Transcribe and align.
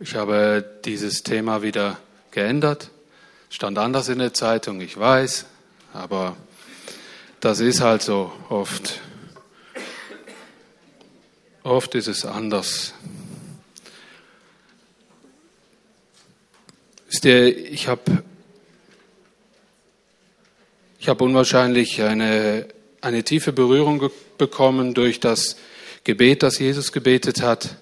Ich 0.00 0.16
habe 0.16 0.80
dieses 0.84 1.22
Thema 1.22 1.62
wieder 1.62 1.98
geändert. 2.32 2.90
Stand 3.48 3.78
anders 3.78 4.08
in 4.08 4.18
der 4.18 4.34
Zeitung, 4.34 4.80
ich 4.80 4.98
weiß, 4.98 5.46
aber 5.92 6.36
das 7.38 7.60
ist 7.60 7.80
halt 7.80 8.02
so 8.02 8.32
oft. 8.48 9.00
Oft 11.62 11.94
ist 11.94 12.08
es 12.08 12.26
anders. 12.26 12.92
Ihr, 17.22 17.56
ich 17.56 17.86
habe 17.86 18.24
ich 20.98 21.08
hab 21.08 21.20
unwahrscheinlich 21.20 22.02
eine, 22.02 22.66
eine 23.00 23.22
tiefe 23.22 23.52
Berührung 23.52 24.10
bekommen 24.36 24.92
durch 24.92 25.20
das 25.20 25.56
Gebet, 26.02 26.42
das 26.42 26.58
Jesus 26.58 26.92
gebetet 26.92 27.40
hat, 27.42 27.76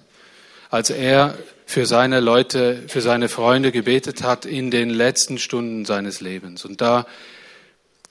als 0.69 0.91
er 0.91 1.37
für 1.65 1.85
seine 1.85 2.19
Leute, 2.19 2.83
für 2.87 3.01
seine 3.01 3.29
Freunde 3.29 3.71
gebetet 3.71 4.23
hat 4.23 4.45
in 4.45 4.71
den 4.71 4.89
letzten 4.89 5.37
Stunden 5.37 5.85
seines 5.85 6.21
Lebens. 6.21 6.65
Und 6.65 6.81
da 6.81 7.05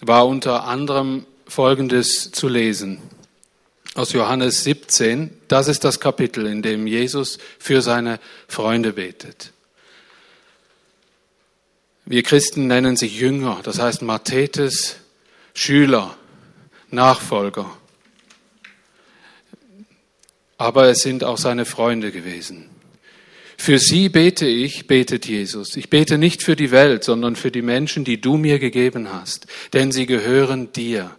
war 0.01 0.27
unter 0.27 0.65
anderem 0.65 1.27
Folgendes 1.47 2.33
zu 2.33 2.49
lesen 2.49 3.01
aus 3.95 4.13
Johannes 4.13 4.65
17. 4.65 5.31
Das 5.49 5.69
ist 5.69 5.85
das 5.85 6.01
Kapitel, 6.01 6.47
in 6.47 6.63
dem 6.63 6.87
Jesus 6.87 7.39
für 7.59 7.83
seine 7.83 8.19
Freunde 8.49 8.95
betet. 8.95 9.53
Wir 12.05 12.23
Christen 12.23 12.67
nennen 12.67 12.97
sich 12.97 13.19
Jünger, 13.19 13.61
das 13.63 13.79
heißt 13.79 14.03
Mathetes, 14.03 14.97
Schüler, 15.55 16.17
Nachfolger. 16.91 17.71
Aber 20.59 20.87
es 20.87 21.01
sind 21.01 21.25
auch 21.25 21.39
seine 21.39 21.65
Freunde 21.65 22.13
gewesen. 22.13 22.71
Für 23.63 23.79
sie 23.79 24.09
bete 24.09 24.45
ich, 24.45 24.89
betet 24.89 25.25
Jesus. 25.25 25.77
Ich 25.77 25.89
bete 25.89 26.19
nicht 26.19 26.43
für 26.43 26.57
die 26.57 26.73
Welt, 26.73 27.05
sondern 27.05 27.37
für 27.37 27.53
die 27.53 27.63
Menschen, 27.63 28.03
die 28.03 28.21
du 28.21 28.37
mir 28.37 28.59
gegeben 28.59 29.13
hast, 29.13 29.47
denn 29.73 29.93
sie 29.93 30.07
gehören 30.07 30.73
dir. 30.73 31.17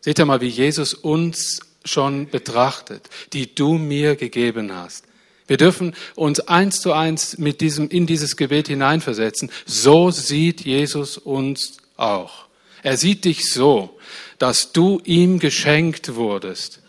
Seht 0.00 0.20
ihr 0.20 0.24
mal, 0.24 0.40
wie 0.40 0.46
Jesus 0.46 0.94
uns 0.94 1.58
schon 1.84 2.30
betrachtet, 2.30 3.10
die 3.32 3.56
du 3.56 3.72
mir 3.72 4.14
gegeben 4.14 4.72
hast. 4.72 5.02
Wir 5.48 5.56
dürfen 5.56 5.96
uns 6.14 6.38
eins 6.38 6.80
zu 6.80 6.92
eins 6.92 7.38
mit 7.38 7.60
diesem, 7.60 7.88
in 7.88 8.06
dieses 8.06 8.36
Gebet 8.36 8.68
hineinversetzen. 8.68 9.50
So 9.66 10.12
sieht 10.12 10.60
Jesus 10.60 11.18
uns 11.18 11.78
auch. 11.96 12.46
Er 12.84 12.98
sieht 12.98 13.24
dich 13.24 13.52
so, 13.52 13.98
dass 14.38 14.70
du 14.70 15.00
ihm 15.02 15.40
geschenkt 15.40 16.14
wurdest. 16.14 16.82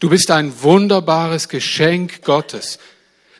Du 0.00 0.10
bist 0.10 0.32
ein 0.32 0.52
wunderbares 0.62 1.48
Geschenk 1.48 2.22
Gottes. 2.24 2.80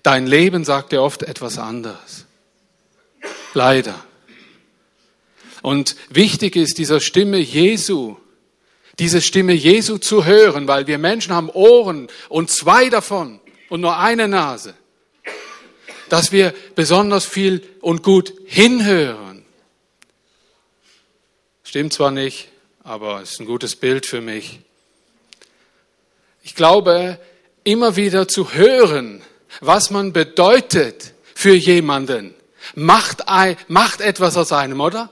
Dein 0.02 0.26
Leben 0.26 0.64
sagt 0.64 0.92
dir 0.92 1.02
oft 1.02 1.22
etwas 1.22 1.58
anderes. 1.58 2.26
Leider. 3.54 4.04
Und 5.62 5.96
wichtig 6.08 6.56
ist 6.56 6.78
dieser 6.78 7.00
Stimme 7.00 7.38
Jesu, 7.38 8.16
diese 8.98 9.20
Stimme 9.20 9.52
Jesu 9.52 9.98
zu 9.98 10.24
hören, 10.24 10.68
weil 10.68 10.86
wir 10.86 10.98
Menschen 10.98 11.34
haben 11.34 11.50
Ohren 11.50 12.08
und 12.28 12.50
zwei 12.50 12.88
davon 12.88 13.40
und 13.68 13.80
nur 13.80 13.98
eine 13.98 14.28
Nase, 14.28 14.74
dass 16.08 16.32
wir 16.32 16.54
besonders 16.74 17.26
viel 17.26 17.62
und 17.80 18.02
gut 18.02 18.32
hinhören. 18.46 19.44
Stimmt 21.62 21.92
zwar 21.92 22.10
nicht, 22.10 22.48
aber 22.82 23.22
es 23.22 23.32
ist 23.32 23.40
ein 23.40 23.46
gutes 23.46 23.76
Bild 23.76 24.06
für 24.06 24.20
mich. 24.20 24.60
Ich 26.42 26.54
glaube, 26.54 27.20
immer 27.64 27.96
wieder 27.96 28.26
zu 28.26 28.54
hören, 28.54 29.22
was 29.60 29.90
man 29.90 30.12
bedeutet 30.12 31.14
für 31.34 31.54
jemanden, 31.54 32.34
macht, 32.74 33.28
ein, 33.28 33.56
macht 33.68 34.00
etwas 34.00 34.36
aus 34.36 34.52
einem, 34.52 34.80
oder? 34.80 35.10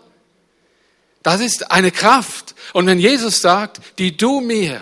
Das 1.22 1.40
ist 1.40 1.70
eine 1.70 1.90
Kraft. 1.90 2.54
Und 2.72 2.86
wenn 2.86 2.98
Jesus 2.98 3.40
sagt, 3.40 3.80
die 3.98 4.16
du 4.16 4.40
mir 4.40 4.80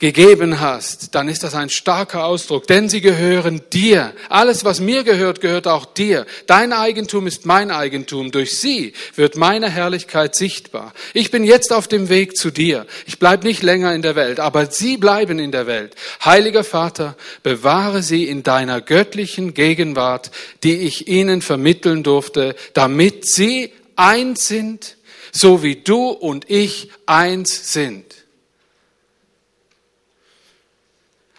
gegeben 0.00 0.58
hast, 0.58 1.14
dann 1.14 1.28
ist 1.28 1.44
das 1.44 1.54
ein 1.54 1.70
starker 1.70 2.24
Ausdruck, 2.24 2.66
denn 2.66 2.88
sie 2.88 3.00
gehören 3.00 3.62
dir. 3.72 4.12
Alles, 4.28 4.64
was 4.64 4.80
mir 4.80 5.04
gehört, 5.04 5.40
gehört 5.40 5.68
auch 5.68 5.86
dir. 5.86 6.26
Dein 6.46 6.72
Eigentum 6.72 7.28
ist 7.28 7.46
mein 7.46 7.70
Eigentum. 7.70 8.32
Durch 8.32 8.58
sie 8.58 8.92
wird 9.14 9.36
meine 9.36 9.70
Herrlichkeit 9.70 10.34
sichtbar. 10.34 10.92
Ich 11.12 11.30
bin 11.30 11.44
jetzt 11.44 11.72
auf 11.72 11.86
dem 11.86 12.08
Weg 12.08 12.36
zu 12.36 12.50
dir. 12.50 12.86
Ich 13.06 13.20
bleibe 13.20 13.46
nicht 13.46 13.62
länger 13.62 13.94
in 13.94 14.02
der 14.02 14.16
Welt, 14.16 14.40
aber 14.40 14.66
sie 14.66 14.96
bleiben 14.96 15.38
in 15.38 15.52
der 15.52 15.68
Welt. 15.68 15.94
Heiliger 16.24 16.64
Vater, 16.64 17.16
bewahre 17.44 18.02
sie 18.02 18.24
in 18.24 18.42
deiner 18.42 18.80
göttlichen 18.80 19.54
Gegenwart, 19.54 20.32
die 20.64 20.78
ich 20.78 21.06
ihnen 21.06 21.40
vermitteln 21.40 22.02
durfte, 22.02 22.56
damit 22.74 23.26
sie 23.26 23.70
eins 23.94 24.48
sind, 24.48 24.96
so 25.30 25.62
wie 25.62 25.76
du 25.76 26.08
und 26.08 26.50
ich 26.50 26.90
eins 27.06 27.72
sind. 27.72 28.23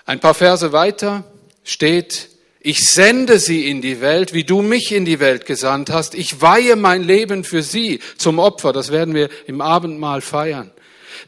Ein 0.06 0.20
paar 0.20 0.36
Verse 0.36 0.72
weiter 0.72 1.24
steht, 1.64 2.30
ich 2.60 2.90
sende 2.90 3.38
sie 3.38 3.70
in 3.70 3.82
die 3.82 4.02
Welt, 4.02 4.34
wie 4.34 4.44
du 4.44 4.62
mich 4.64 4.92
in 4.92 5.06
die 5.06 5.20
Welt 5.20 5.46
gesandt 5.46 5.92
hast. 5.92 6.16
Ich 6.16 6.42
weihe 6.42 6.76
mein 6.76 7.04
Leben 7.04 7.44
für 7.44 7.62
sie 7.62 8.00
zum 8.18 8.40
Opfer. 8.40 8.74
Das 8.74 8.92
werden 8.92 9.14
wir 9.14 9.30
im 9.46 9.62
Abendmahl 9.62 10.22
feiern. 10.22 10.72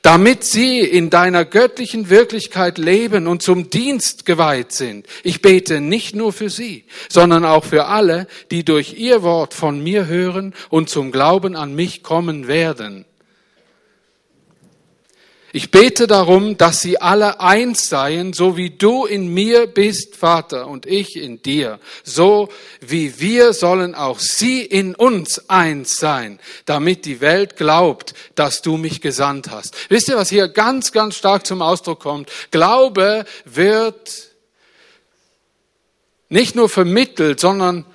Damit 0.02 0.44
sie 0.44 0.80
in 0.80 1.10
deiner 1.10 1.46
göttlichen 1.46 2.10
Wirklichkeit 2.10 2.78
leben 2.78 3.28
und 3.28 3.42
zum 3.42 3.70
Dienst 3.70 4.26
geweiht 4.26 4.72
sind. 4.72 5.08
Ich 5.24 5.42
bete 5.42 5.80
nicht 5.80 6.16
nur 6.16 6.34
für 6.34 6.50
sie, 6.50 6.86
sondern 7.10 7.46
auch 7.46 7.66
für 7.66 7.86
alle, 7.86 8.28
die 8.52 8.64
durch 8.64 8.98
ihr 8.98 9.24
Wort 9.24 9.54
von 9.54 9.84
mir 9.84 10.08
hören 10.08 10.54
und 10.70 10.90
zum 10.90 11.12
Glauben 11.12 11.56
an 11.56 11.74
mich 11.74 12.04
kommen 12.04 12.48
werden. 12.48 13.06
Ich 15.53 15.72
bete 15.72 16.08
darum, 16.08 16.58
dass 16.58 16.81
sie 16.81 17.00
alle 17.00 17.40
eins 17.40 17.88
seien, 17.88 18.34
so 18.34 18.58
wie 18.58 18.69
du 18.69 19.06
in 19.06 19.34
mir 19.34 19.66
bist, 19.68 20.18
Vater, 20.18 20.68
und 20.68 20.85
ich 20.85 21.16
in 21.16 21.41
dir. 21.41 21.80
So 22.03 22.50
wie 22.81 23.22
wir 23.22 23.53
sollen 23.53 23.96
auch 23.96 24.19
sie 24.19 24.62
in 24.62 24.94
uns 24.94 25.50
eins 25.50 25.96
sein, 25.96 26.40
damit 26.66 27.06
die 27.06 27.22
Welt 27.22 27.56
glaubt, 27.56 28.13
dass 28.36 28.62
du 28.62 28.75
mich 28.75 29.00
gesandt 29.00 29.50
hast. 29.50 29.74
Wisst 29.88 30.09
ihr, 30.09 30.18
was 30.18 30.30
hier 30.30 30.50
ganz, 30.50 30.91
ganz 30.91 31.16
stark 31.16 31.47
zum 31.47 31.62
Ausdruck 31.62 32.02
kommt? 32.02 32.30
Glaube 32.52 33.24
wird 33.46 34.28
nicht 36.28 36.56
nur 36.56 36.68
vermittelt, 36.68 37.40
sondern 37.40 37.86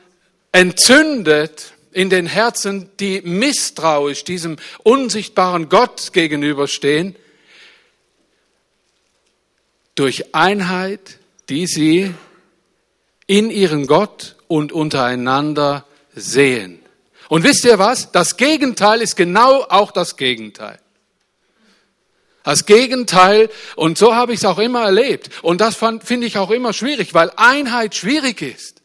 entzündet 0.53 1.75
in 1.93 2.09
den 2.09 2.25
Herzen, 2.25 2.89
die 2.99 3.21
misstrauisch 3.21 4.25
diesem 4.25 4.57
unsichtbaren 4.85 5.69
Gott 5.69 6.15
gegenüberstehen 6.15 7.15
durch 9.95 10.35
Einheit, 10.35 11.19
die 11.49 11.67
sie 11.67 12.15
in 13.27 13.51
ihren 13.51 13.87
Gott 13.87 14.37
und 14.49 14.73
untereinander 14.73 15.87
sehen. 16.15 16.81
Und 17.29 17.45
wisst 17.45 17.65
ihr 17.65 17.79
was? 17.79 18.13
Das 18.13 18.37
Gegenteil 18.37 19.01
ist 19.01 19.17
genau 19.17 19.63
auch 19.63 19.91
das 19.91 20.17
Gegenteil. 20.17 20.79
Das 22.43 22.67
Gegenteil, 22.67 23.49
und 23.77 23.97
so 23.97 24.15
habe 24.15 24.33
ich 24.33 24.41
es 24.41 24.45
auch 24.45 24.59
immer 24.59 24.83
erlebt. 24.83 25.31
Und 25.43 25.61
das 25.61 25.77
finde 25.77 26.27
ich 26.27 26.39
auch 26.39 26.51
immer 26.51 26.73
schwierig, 26.73 27.15
weil 27.15 27.31
Einheit 27.37 27.95
schwierig 27.95 28.43
ist. 28.43 28.82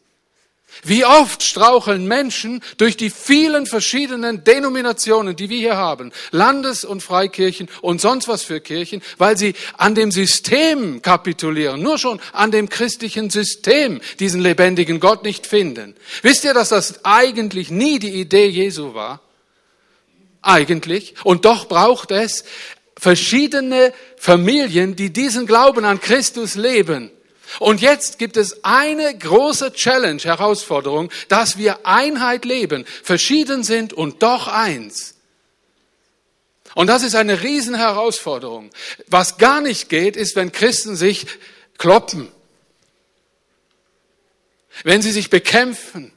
Wie 0.84 1.04
oft 1.04 1.42
straucheln 1.42 2.06
Menschen 2.06 2.62
durch 2.76 2.96
die 2.96 3.10
vielen 3.10 3.66
verschiedenen 3.66 4.44
Denominationen, 4.44 5.36
die 5.36 5.50
wir 5.50 5.58
hier 5.58 5.76
haben, 5.76 6.12
Landes- 6.30 6.84
und 6.84 7.02
Freikirchen 7.02 7.68
und 7.82 8.00
sonst 8.00 8.28
was 8.28 8.42
für 8.42 8.60
Kirchen, 8.60 9.02
weil 9.18 9.36
sie 9.36 9.54
an 9.76 9.94
dem 9.94 10.10
System 10.10 11.02
kapitulieren, 11.02 11.82
nur 11.82 11.98
schon 11.98 12.20
an 12.32 12.50
dem 12.50 12.68
christlichen 12.68 13.30
System 13.30 14.00
diesen 14.20 14.40
lebendigen 14.40 15.00
Gott 15.00 15.24
nicht 15.24 15.46
finden. 15.46 15.94
Wisst 16.22 16.44
ihr, 16.44 16.54
dass 16.54 16.70
das 16.70 17.04
eigentlich 17.04 17.70
nie 17.70 17.98
die 17.98 18.14
Idee 18.20 18.46
Jesu 18.46 18.94
war? 18.94 19.20
Eigentlich. 20.42 21.14
Und 21.24 21.44
doch 21.44 21.66
braucht 21.66 22.10
es 22.10 22.44
verschiedene 22.96 23.92
Familien, 24.16 24.96
die 24.96 25.12
diesen 25.12 25.46
Glauben 25.46 25.84
an 25.84 26.00
Christus 26.00 26.54
leben 26.54 27.10
und 27.58 27.80
jetzt 27.80 28.18
gibt 28.18 28.36
es 28.36 28.64
eine 28.64 29.16
große 29.16 29.72
Challenge, 29.72 30.22
Herausforderung, 30.22 31.10
dass 31.28 31.56
wir 31.56 31.86
Einheit 31.86 32.44
leben, 32.44 32.84
verschieden 33.02 33.64
sind 33.64 33.92
und 33.92 34.22
doch 34.22 34.48
eins. 34.48 35.14
Und 36.74 36.88
das 36.88 37.02
ist 37.02 37.14
eine 37.14 37.42
Riesenherausforderung. 37.42 38.70
Was 39.08 39.38
gar 39.38 39.60
nicht 39.60 39.88
geht, 39.88 40.16
ist, 40.16 40.36
wenn 40.36 40.52
Christen 40.52 40.94
sich 40.94 41.26
kloppen, 41.78 42.28
wenn 44.84 45.02
sie 45.02 45.10
sich 45.10 45.30
bekämpfen. 45.30 46.12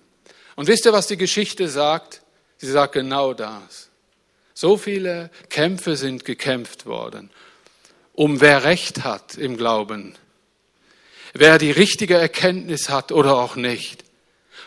Und 0.55 0.67
wisst 0.67 0.85
ihr, 0.85 0.93
was 0.93 1.07
die 1.07 1.17
Geschichte 1.17 1.69
sagt? 1.69 2.21
Sie 2.57 2.69
sagt 2.69 2.93
genau 2.93 3.33
das. 3.33 3.89
So 4.53 4.77
viele 4.77 5.31
Kämpfe 5.49 5.95
sind 5.95 6.25
gekämpft 6.25 6.85
worden, 6.85 7.31
um 8.13 8.41
wer 8.41 8.63
Recht 8.63 9.03
hat 9.03 9.35
im 9.35 9.57
Glauben 9.57 10.15
wer 11.33 11.57
die 11.57 11.71
richtige 11.71 12.15
Erkenntnis 12.15 12.89
hat 12.89 13.11
oder 13.11 13.37
auch 13.37 13.55
nicht. 13.55 14.03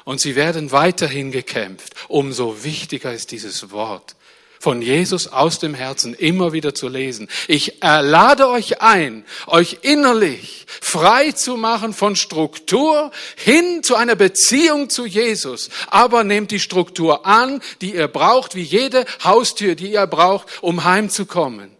Und 0.04 0.20
sie 0.20 0.36
werden 0.36 0.70
weiterhin 0.72 1.32
gekämpft. 1.32 1.94
Umso 2.08 2.62
wichtiger 2.62 3.12
ist 3.12 3.30
dieses 3.30 3.70
Wort 3.70 4.16
von 4.64 4.80
Jesus 4.80 5.26
aus 5.26 5.58
dem 5.58 5.74
Herzen 5.74 6.14
immer 6.14 6.54
wieder 6.54 6.74
zu 6.74 6.88
lesen. 6.88 7.28
Ich 7.48 7.80
lade 7.82 8.48
euch 8.48 8.80
ein, 8.80 9.26
euch 9.46 9.80
innerlich 9.82 10.64
frei 10.80 11.32
zu 11.32 11.58
machen 11.58 11.92
von 11.92 12.16
Struktur 12.16 13.10
hin 13.36 13.82
zu 13.82 13.94
einer 13.94 14.14
Beziehung 14.14 14.88
zu 14.88 15.04
Jesus. 15.04 15.68
Aber 15.88 16.24
nehmt 16.24 16.50
die 16.50 16.60
Struktur 16.60 17.26
an, 17.26 17.60
die 17.82 17.94
ihr 17.94 18.08
braucht, 18.08 18.54
wie 18.54 18.62
jede 18.62 19.04
Haustür, 19.22 19.74
die 19.74 19.92
ihr 19.92 20.06
braucht, 20.06 20.46
um 20.62 20.84
heimzukommen. 20.84 21.70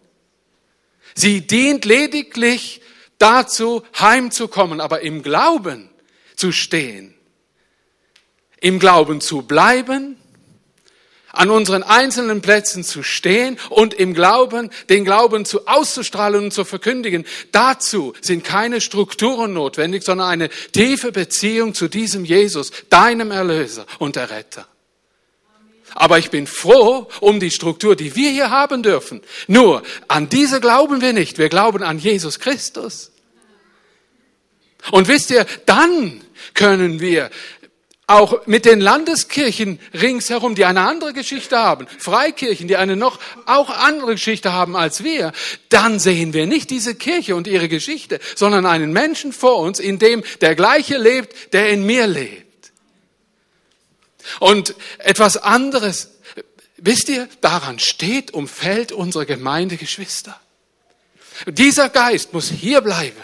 Sie 1.15 1.41
dient 1.41 1.85
lediglich 1.85 2.81
dazu, 3.17 3.83
heimzukommen, 3.99 4.81
aber 4.81 5.01
im 5.01 5.23
Glauben 5.23 5.89
zu 6.35 6.51
stehen. 6.51 7.13
Im 8.61 8.79
Glauben 8.79 9.21
zu 9.21 9.41
bleiben 9.41 10.17
an 11.35 11.49
unseren 11.49 11.83
einzelnen 11.83 12.41
Plätzen 12.41 12.83
zu 12.83 13.03
stehen 13.03 13.57
und 13.69 13.93
im 13.93 14.13
Glauben, 14.13 14.69
den 14.89 15.05
Glauben 15.05 15.45
zu 15.45 15.67
auszustrahlen 15.67 16.45
und 16.45 16.51
zu 16.51 16.65
verkündigen. 16.65 17.25
Dazu 17.51 18.13
sind 18.21 18.43
keine 18.43 18.81
Strukturen 18.81 19.53
notwendig, 19.53 20.03
sondern 20.03 20.29
eine 20.29 20.49
tiefe 20.71 21.11
Beziehung 21.11 21.73
zu 21.73 21.87
diesem 21.87 22.25
Jesus, 22.25 22.71
deinem 22.89 23.31
Erlöser 23.31 23.85
und 23.99 24.17
Erretter. 24.17 24.67
Aber 25.95 26.19
ich 26.19 26.29
bin 26.29 26.45
froh 26.45 27.07
um 27.21 27.39
die 27.39 27.51
Struktur, 27.51 27.95
die 27.95 28.15
wir 28.15 28.29
hier 28.29 28.51
haben 28.51 28.83
dürfen. 28.83 29.21
Nur, 29.47 29.81
an 30.09 30.29
diese 30.29 30.59
glauben 30.59 31.01
wir 31.01 31.13
nicht. 31.13 31.37
Wir 31.37 31.49
glauben 31.49 31.81
an 31.83 31.97
Jesus 31.97 32.39
Christus. 32.39 33.11
Und 34.91 35.07
wisst 35.07 35.31
ihr, 35.31 35.45
dann 35.65 36.21
können 36.53 36.99
wir 36.99 37.31
auch 38.07 38.45
mit 38.45 38.65
den 38.65 38.81
Landeskirchen 38.81 39.79
ringsherum, 39.99 40.53
die 40.53 40.65
eine 40.65 40.81
andere 40.81 41.13
Geschichte 41.13 41.57
haben, 41.57 41.87
Freikirchen, 41.97 42.67
die 42.67 42.77
eine 42.77 42.95
noch 42.95 43.19
auch 43.45 43.69
andere 43.69 44.11
Geschichte 44.11 44.53
haben 44.53 44.75
als 44.75 45.03
wir, 45.03 45.31
dann 45.69 45.97
sehen 45.97 46.33
wir 46.33 46.45
nicht 46.45 46.69
diese 46.69 46.93
Kirche 46.93 47.35
und 47.35 47.47
ihre 47.47 47.67
Geschichte, 47.67 48.19
sondern 48.35 48.65
einen 48.67 48.93
Menschen 48.93 49.33
vor 49.33 49.57
uns, 49.57 49.79
in 49.79 49.97
dem 49.97 50.23
der 50.41 50.55
gleiche 50.55 50.97
lebt, 50.97 51.53
der 51.53 51.69
in 51.69 51.85
mir 51.85 52.05
lebt. 52.05 52.44
Und 54.39 54.75
etwas 54.97 55.37
anderes, 55.37 56.11
wisst 56.77 57.09
ihr, 57.09 57.27
daran 57.41 57.79
steht, 57.79 58.31
umfällt 58.31 58.91
unsere 58.91 59.25
Gemeindegeschwister. 59.25 60.39
Dieser 61.47 61.89
Geist 61.89 62.33
muss 62.33 62.49
hier 62.49 62.81
bleiben. 62.81 63.21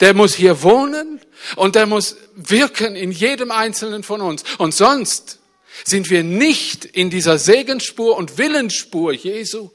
Der 0.00 0.14
muss 0.14 0.34
hier 0.34 0.62
wohnen 0.62 1.20
und 1.56 1.74
der 1.74 1.86
muss 1.86 2.16
wirken 2.34 2.96
in 2.96 3.12
jedem 3.12 3.50
Einzelnen 3.50 4.02
von 4.02 4.20
uns. 4.20 4.44
Und 4.58 4.74
sonst 4.74 5.38
sind 5.84 6.10
wir 6.10 6.22
nicht 6.22 6.84
in 6.84 7.10
dieser 7.10 7.38
Segensspur 7.38 8.16
und 8.16 8.36
Willensspur 8.38 9.12
Jesu. 9.12 9.70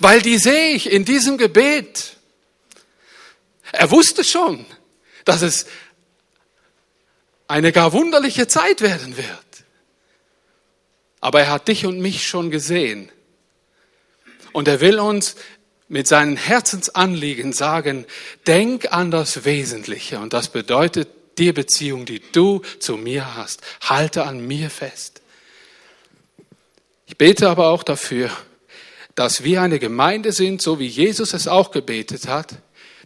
Weil 0.00 0.20
die 0.22 0.38
sehe 0.38 0.70
ich 0.70 0.90
in 0.90 1.04
diesem 1.04 1.38
Gebet. 1.38 2.16
Er 3.70 3.90
wusste 3.90 4.24
schon, 4.24 4.66
dass 5.24 5.42
es 5.42 5.66
eine 7.52 7.70
gar 7.70 7.92
wunderliche 7.92 8.48
Zeit 8.48 8.80
werden 8.80 9.18
wird. 9.18 9.28
Aber 11.20 11.40
er 11.40 11.50
hat 11.50 11.68
dich 11.68 11.84
und 11.84 12.00
mich 12.00 12.26
schon 12.26 12.50
gesehen. 12.50 13.12
Und 14.52 14.68
er 14.68 14.80
will 14.80 14.98
uns 14.98 15.36
mit 15.86 16.08
seinen 16.08 16.38
Herzensanliegen 16.38 17.52
sagen, 17.52 18.06
denk 18.46 18.90
an 18.90 19.10
das 19.10 19.44
Wesentliche. 19.44 20.18
Und 20.18 20.32
das 20.32 20.48
bedeutet 20.48 21.10
die 21.36 21.52
Beziehung, 21.52 22.06
die 22.06 22.22
du 22.32 22.62
zu 22.78 22.96
mir 22.96 23.36
hast. 23.36 23.60
Halte 23.82 24.24
an 24.24 24.46
mir 24.46 24.70
fest. 24.70 25.20
Ich 27.04 27.18
bete 27.18 27.50
aber 27.50 27.68
auch 27.68 27.82
dafür, 27.82 28.30
dass 29.14 29.44
wir 29.44 29.60
eine 29.60 29.78
Gemeinde 29.78 30.32
sind, 30.32 30.62
so 30.62 30.78
wie 30.78 30.86
Jesus 30.86 31.34
es 31.34 31.48
auch 31.48 31.70
gebetet 31.70 32.28
hat, 32.28 32.54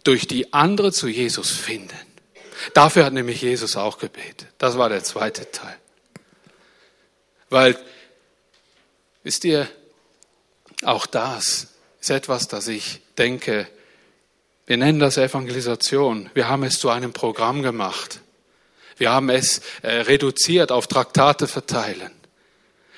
durch 0.05 0.25
die 0.25 0.53
andere 0.53 0.93
zu 0.93 1.09
Jesus 1.09 1.51
finden. 1.51 2.06
Dafür 2.73 3.05
hat 3.05 3.13
nämlich 3.13 3.41
Jesus 3.41 3.75
auch 3.75 3.97
gebetet. 3.97 4.47
Das 4.57 4.77
war 4.77 4.89
der 4.89 5.03
zweite 5.03 5.51
Teil. 5.51 5.77
Weil, 7.49 7.77
wisst 9.23 9.45
ihr, 9.45 9.67
auch 10.83 11.05
das 11.05 11.67
ist 11.99 12.09
etwas, 12.09 12.47
das 12.47 12.67
ich 12.67 13.01
denke, 13.17 13.67
wir 14.65 14.77
nennen 14.77 14.99
das 14.99 15.17
Evangelisation. 15.17 16.29
Wir 16.33 16.49
haben 16.49 16.63
es 16.63 16.79
zu 16.79 16.89
einem 16.89 17.13
Programm 17.13 17.63
gemacht. 17.63 18.19
Wir 18.97 19.11
haben 19.11 19.29
es 19.29 19.61
äh, 19.81 20.01
reduziert 20.01 20.71
auf 20.71 20.87
Traktate 20.87 21.47
verteilen. 21.47 22.11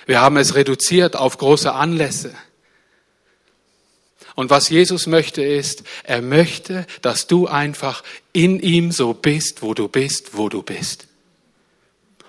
Wir 0.06 0.22
haben 0.22 0.38
es 0.38 0.56
reduziert 0.56 1.16
auf 1.16 1.38
große 1.38 1.72
Anlässe. 1.72 2.34
Und 4.40 4.50
was 4.50 4.70
Jesus 4.70 5.06
möchte 5.06 5.44
ist, 5.44 5.84
er 6.04 6.22
möchte, 6.22 6.88
dass 7.02 7.28
du 7.28 7.48
einfach 7.48 8.06
in 8.32 8.62
ihm 8.62 8.94
so 8.94 9.14
bist, 9.14 9.62
wo 9.62 9.74
du 9.74 9.90
bist, 9.90 10.38
wo 10.38 10.48
du 10.48 10.64
bist. 10.64 11.08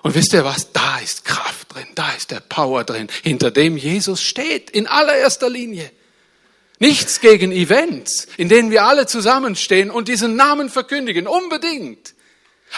Und 0.01 0.13
wisst 0.13 0.33
ihr 0.33 0.43
was? 0.43 0.73
Da 0.73 0.99
ist 0.99 1.23
Kraft 1.23 1.73
drin, 1.73 1.87
da 1.95 2.11
ist 2.11 2.31
der 2.31 2.41
Power 2.41 2.83
drin, 2.83 3.07
hinter 3.23 3.49
dem 3.49 3.77
Jesus 3.77 4.21
steht, 4.21 4.69
in 4.71 4.87
allererster 4.87 5.49
Linie. 5.49 5.89
Nichts 6.79 7.21
gegen 7.21 7.53
Events, 7.53 8.27
in 8.35 8.49
denen 8.49 8.71
wir 8.71 8.83
alle 8.83 9.05
zusammenstehen 9.07 9.89
und 9.89 10.09
diesen 10.09 10.35
Namen 10.35 10.69
verkündigen, 10.69 11.27
unbedingt. 11.27 12.13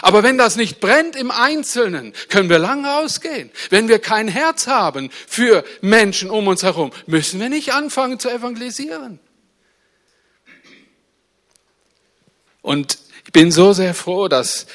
Aber 0.00 0.22
wenn 0.22 0.38
das 0.38 0.54
nicht 0.54 0.78
brennt 0.78 1.16
im 1.16 1.32
Einzelnen, 1.32 2.12
können 2.28 2.50
wir 2.50 2.60
lang 2.60 2.86
rausgehen. 2.86 3.50
Wenn 3.70 3.88
wir 3.88 3.98
kein 3.98 4.28
Herz 4.28 4.68
haben 4.68 5.10
für 5.26 5.64
Menschen 5.80 6.30
um 6.30 6.46
uns 6.46 6.62
herum, 6.62 6.92
müssen 7.08 7.40
wir 7.40 7.48
nicht 7.48 7.74
anfangen 7.74 8.20
zu 8.20 8.30
evangelisieren. 8.30 9.18
Und 12.64 12.96
ich 13.26 13.32
bin 13.32 13.52
so 13.52 13.74
sehr 13.74 13.92
froh, 13.92 14.26
dass 14.26 14.66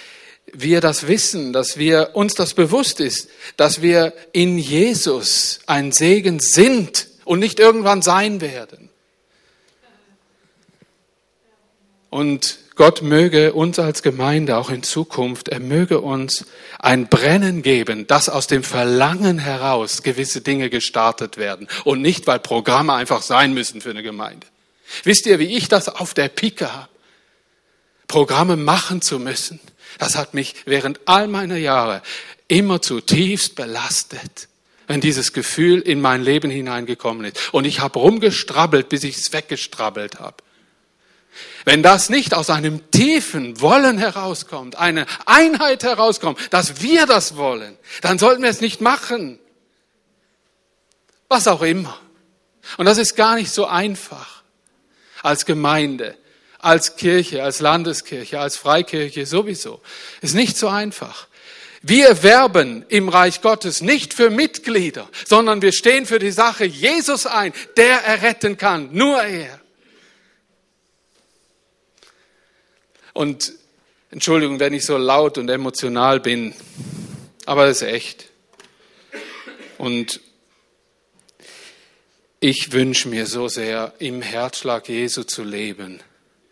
wir 0.54 0.80
das 0.80 1.08
wissen, 1.08 1.54
dass 1.54 1.78
wir 1.78 2.12
uns 2.14 2.36
das 2.36 2.54
bewusst 2.54 3.00
ist, 3.00 3.30
dass 3.58 3.82
wir 3.82 4.14
in 4.32 4.60
Jesus 4.60 5.62
ein 5.66 5.92
Segen 5.92 6.40
sind 6.40 7.08
und 7.26 7.40
nicht 7.40 7.60
irgendwann 7.60 8.04
sein 8.04 8.42
werden. 8.42 8.92
Und 12.12 12.60
Gott 12.76 13.02
möge 13.02 13.54
uns 13.54 13.80
als 13.80 14.04
Gemeinde 14.04 14.58
auch 14.58 14.70
in 14.70 14.84
Zukunft, 14.84 15.50
er 15.50 15.60
möge 15.60 16.00
uns 16.00 16.46
ein 16.78 17.08
Brennen 17.08 17.64
geben, 17.64 18.06
dass 18.06 18.30
aus 18.30 18.46
dem 18.46 18.62
Verlangen 18.62 19.40
heraus 19.40 20.04
gewisse 20.04 20.42
Dinge 20.42 20.70
gestartet 20.70 21.38
werden 21.38 21.68
und 21.86 22.04
nicht, 22.04 22.28
weil 22.28 22.40
Programme 22.40 22.94
einfach 22.94 23.24
sein 23.24 23.56
müssen 23.56 23.82
für 23.82 23.90
eine 23.90 24.04
Gemeinde. 24.04 24.46
Wisst 25.04 25.26
ihr, 25.26 25.40
wie 25.40 25.58
ich 25.58 25.70
das 25.70 25.90
auf 25.90 26.14
der 26.14 26.30
Pike 26.30 26.72
habe? 26.72 26.90
Programme 28.10 28.58
machen 28.58 29.02
zu 29.02 29.20
müssen. 29.20 29.62
Das 29.98 30.18
hat 30.18 30.34
mich 30.34 30.56
während 30.66 31.00
all 31.06 31.30
meiner 31.30 31.56
Jahre 31.56 32.02
immer 32.50 32.82
zutiefst 32.82 33.56
belastet, 33.56 34.50
wenn 34.88 35.00
dieses 35.00 35.32
Gefühl 35.32 35.80
in 35.80 36.02
mein 36.02 36.22
Leben 36.22 36.50
hineingekommen 36.50 37.26
ist. 37.26 37.54
Und 37.54 37.64
ich 37.64 37.80
habe 37.80 38.00
rumgestrabbelt, 38.00 38.90
bis 38.90 39.06
ich 39.06 39.16
es 39.16 39.32
weggestrabbelt 39.32 40.20
habe. 40.20 40.44
Wenn 41.64 41.84
das 41.84 42.10
nicht 42.10 42.34
aus 42.34 42.50
einem 42.50 42.90
tiefen 42.92 43.62
Wollen 43.62 44.00
herauskommt, 44.00 44.76
eine 44.78 45.06
Einheit 45.26 45.84
herauskommt, 45.84 46.40
dass 46.50 46.82
wir 46.82 47.06
das 47.06 47.38
wollen, 47.38 47.78
dann 48.02 48.18
sollten 48.18 48.42
wir 48.42 48.50
es 48.50 48.62
nicht 48.62 48.82
machen. 48.82 49.40
Was 51.28 51.48
auch 51.48 51.62
immer. 51.62 52.00
Und 52.78 52.88
das 52.88 52.98
ist 52.98 53.16
gar 53.16 53.36
nicht 53.36 53.52
so 53.52 53.68
einfach. 53.68 54.42
Als 55.22 55.46
Gemeinde, 55.46 56.18
als 56.60 56.98
Kirche, 56.98 57.44
als 57.44 57.62
Landeskirche, 57.62 58.40
als 58.40 58.58
Freikirche 58.58 59.26
sowieso. 59.26 59.82
Ist 60.22 60.36
nicht 60.36 60.58
so 60.58 60.68
einfach. 60.68 61.28
Wir 61.82 62.24
werben 62.24 62.86
im 62.90 63.08
Reich 63.08 63.42
Gottes 63.42 63.82
nicht 63.82 64.14
für 64.14 64.30
Mitglieder, 64.30 65.10
sondern 65.26 65.62
wir 65.62 65.72
stehen 65.72 66.06
für 66.06 66.20
die 66.20 66.32
Sache 66.32 66.66
Jesus 66.66 67.26
ein, 67.26 67.54
der 67.78 68.04
erretten 68.04 68.58
kann, 68.58 68.90
nur 68.92 69.24
er. 69.24 69.62
Und 73.14 73.54
Entschuldigung, 74.12 74.60
wenn 74.60 74.74
ich 74.74 74.86
so 74.86 74.98
laut 74.98 75.38
und 75.38 75.50
emotional 75.50 76.20
bin, 76.20 76.54
aber 77.46 77.66
das 77.66 77.82
ist 77.82 77.88
echt. 77.88 78.30
Und 79.78 80.20
ich 82.42 82.74
wünsche 82.74 83.08
mir 83.08 83.26
so 83.26 83.48
sehr, 83.48 83.94
im 84.00 84.22
Herzschlag 84.22 84.90
Jesu 84.90 85.24
zu 85.24 85.44
leben 85.44 86.02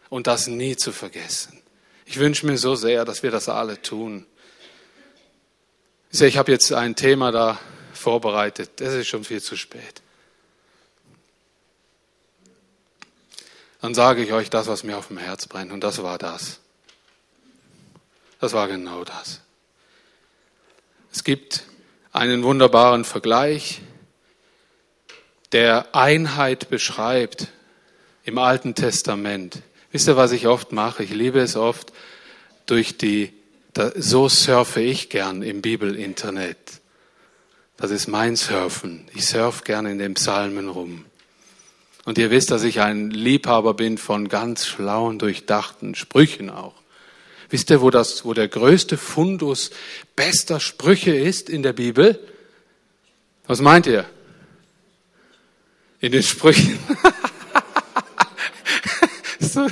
und 0.10 0.28
das 0.28 0.48
nie 0.48 0.76
zu 0.76 0.92
vergessen. 0.92 1.62
Ich 2.06 2.18
wünsche 2.20 2.46
mir 2.46 2.58
so 2.58 2.76
sehr, 2.76 3.06
dass 3.06 3.24
wir 3.24 3.32
das 3.32 3.50
alle 3.50 3.82
tun. 3.82 4.26
Ich 6.12 6.38
habe 6.38 6.52
jetzt 6.52 6.72
ein 6.72 6.96
Thema 6.96 7.32
da 7.32 7.60
vorbereitet. 7.94 8.72
Das 8.78 8.94
ist 8.94 9.08
schon 9.08 9.24
viel 9.24 9.42
zu 9.42 9.58
spät. 9.58 10.02
dann 13.88 13.94
sage 13.94 14.24
ich 14.24 14.34
euch 14.34 14.50
das, 14.50 14.68
was 14.68 14.84
mir 14.84 14.98
auf 14.98 15.08
dem 15.08 15.18
Herz 15.18 15.48
brennt. 15.48 15.72
Und 15.72 15.82
das 15.82 16.04
war 16.04 16.18
das. 16.18 16.60
Das 18.40 18.54
war 18.54 18.68
genau 18.68 19.04
das. 19.04 19.40
Es 21.12 21.24
gibt 21.24 21.64
einen 22.12 22.44
wunderbaren 22.44 23.06
Vergleich, 23.06 23.82
der 25.54 25.96
Einheit 25.96 26.70
beschreibt 26.70 27.48
im 28.26 28.38
Alten 28.38 28.76
Testament. 28.76 29.62
Wisst 29.98 30.10
ihr, 30.10 30.16
was 30.16 30.32
ich 30.32 30.46
oft 30.46 30.74
mache? 30.74 31.04
Ich 31.04 31.10
liebe 31.10 31.40
es 31.40 31.56
oft 31.56 31.92
durch 32.68 33.00
die, 33.00 33.34
so 33.96 34.30
surfe 34.30 34.80
ich 34.80 35.10
gern 35.10 35.42
im 35.42 35.64
Bibelinternet. 35.64 36.56
Das 37.78 37.90
ist 37.90 38.06
mein 38.06 38.36
Surfen. 38.36 39.08
Ich 39.16 39.26
surfe 39.26 39.64
gern 39.64 39.88
in 39.88 39.98
den 39.98 40.14
Psalmen 40.14 40.70
rum. 40.70 41.06
Und 42.06 42.20
ihr 42.20 42.30
wisst, 42.30 42.52
dass 42.52 42.62
ich 42.62 42.80
ein 42.80 43.10
Liebhaber 43.10 43.74
bin 43.74 43.98
von 43.98 44.30
ganz 44.30 44.68
schlauen, 44.68 45.18
durchdachten 45.18 45.96
Sprüchen 45.96 46.52
auch. 46.52 46.76
Wisst 47.50 47.72
ihr, 47.72 47.82
wo, 47.82 47.90
das, 47.90 48.24
wo 48.24 48.36
der 48.36 48.50
größte 48.50 48.98
Fundus 48.98 49.72
bester 50.16 50.60
Sprüche 50.60 51.16
ist 51.16 51.50
in 51.50 51.64
der 51.64 51.74
Bibel? 51.74 52.20
Was 53.48 53.62
meint 53.62 53.88
ihr? 53.88 54.06
In 56.02 56.12
den 56.12 56.22
Sprüchen. 56.22 56.78
so. 59.40 59.66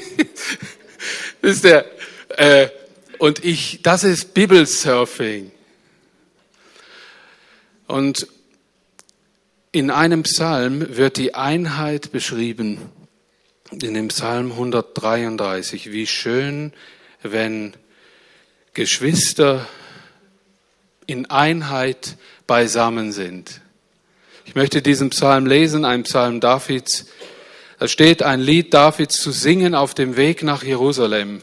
Wisst 1.42 1.64
ihr, 1.64 1.84
äh, 2.36 2.68
und 3.18 3.44
ich, 3.44 3.80
das 3.82 4.04
ist 4.04 4.34
Bibelsurfing. 4.34 5.50
Und 7.86 8.26
in 9.72 9.90
einem 9.90 10.22
Psalm 10.22 10.96
wird 10.96 11.16
die 11.16 11.34
Einheit 11.34 12.12
beschrieben, 12.12 12.78
in 13.70 13.94
dem 13.94 14.08
Psalm 14.08 14.52
133, 14.52 15.90
wie 15.90 16.06
schön, 16.06 16.72
wenn 17.22 17.74
Geschwister 18.72 19.66
in 21.06 21.26
Einheit 21.26 22.16
beisammen 22.46 23.12
sind. 23.12 23.60
Ich 24.44 24.54
möchte 24.54 24.82
diesen 24.82 25.10
Psalm 25.10 25.46
lesen, 25.46 25.84
ein 25.84 26.02
Psalm 26.02 26.40
Davids. 26.40 27.06
Da 27.84 27.88
steht 27.88 28.22
ein 28.22 28.40
Lied 28.40 28.72
Davids 28.72 29.20
zu 29.20 29.30
singen 29.30 29.74
auf 29.74 29.92
dem 29.92 30.16
Weg 30.16 30.42
nach 30.42 30.62
Jerusalem. 30.62 31.42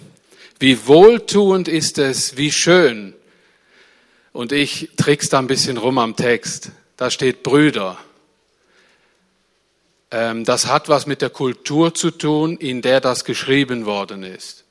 Wie 0.57 0.87
wohltuend 0.87 1.67
ist 1.67 1.99
es, 1.99 2.35
wie 2.35 2.51
schön. 2.51 3.13
Und 4.31 4.51
ich 4.51 4.89
trick's 4.97 5.29
da 5.29 5.37
ein 5.37 5.45
bisschen 5.45 5.77
rum 5.77 5.99
am 5.99 6.15
Text. 6.15 6.71
Da 6.97 7.11
steht 7.11 7.43
Brüder. 7.43 7.99
Ähm, 10.09 10.43
das 10.43 10.65
hat 10.65 10.89
was 10.89 11.05
mit 11.05 11.21
der 11.21 11.29
Kultur 11.29 11.93
zu 11.93 12.09
tun, 12.09 12.57
in 12.57 12.81
der 12.81 13.01
das 13.01 13.23
geschrieben 13.23 13.85
worden 13.85 14.23
ist. 14.23 14.63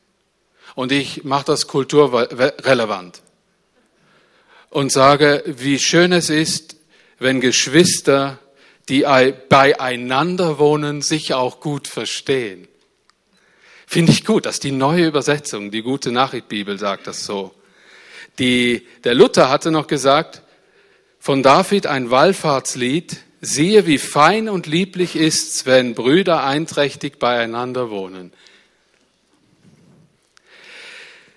Und 0.74 0.90
ich 0.90 1.22
mache 1.22 1.44
das 1.44 1.68
kulturrelevant 1.68 3.22
und 4.70 4.90
sage, 4.90 5.44
wie 5.46 5.78
schön 5.78 6.10
es 6.10 6.30
ist, 6.30 6.74
wenn 7.20 7.40
Geschwister, 7.40 8.40
die 8.90 9.06
beieinander 9.48 10.58
wohnen, 10.58 11.00
sich 11.00 11.32
auch 11.32 11.60
gut 11.60 11.86
verstehen. 11.86 12.66
Finde 13.86 14.12
ich 14.12 14.24
gut, 14.24 14.46
dass 14.46 14.60
die 14.60 14.72
neue 14.72 15.06
Übersetzung, 15.06 15.70
die 15.70 15.82
gute 15.82 16.12
Nachricht 16.12 16.48
Bibel 16.48 16.78
sagt 16.78 17.06
das 17.06 17.24
so. 17.24 17.54
Die, 18.38 18.86
der 19.04 19.14
Luther 19.14 19.48
hatte 19.48 19.70
noch 19.70 19.86
gesagt, 19.86 20.42
von 21.18 21.42
David 21.42 21.86
ein 21.86 22.10
Wallfahrtslied, 22.10 23.18
siehe, 23.40 23.86
wie 23.86 23.98
fein 23.98 24.48
und 24.48 24.66
lieblich 24.66 25.16
ist's, 25.16 25.66
wenn 25.66 25.94
Brüder 25.94 26.44
einträchtig 26.44 27.18
beieinander 27.18 27.90
wohnen. 27.90 28.32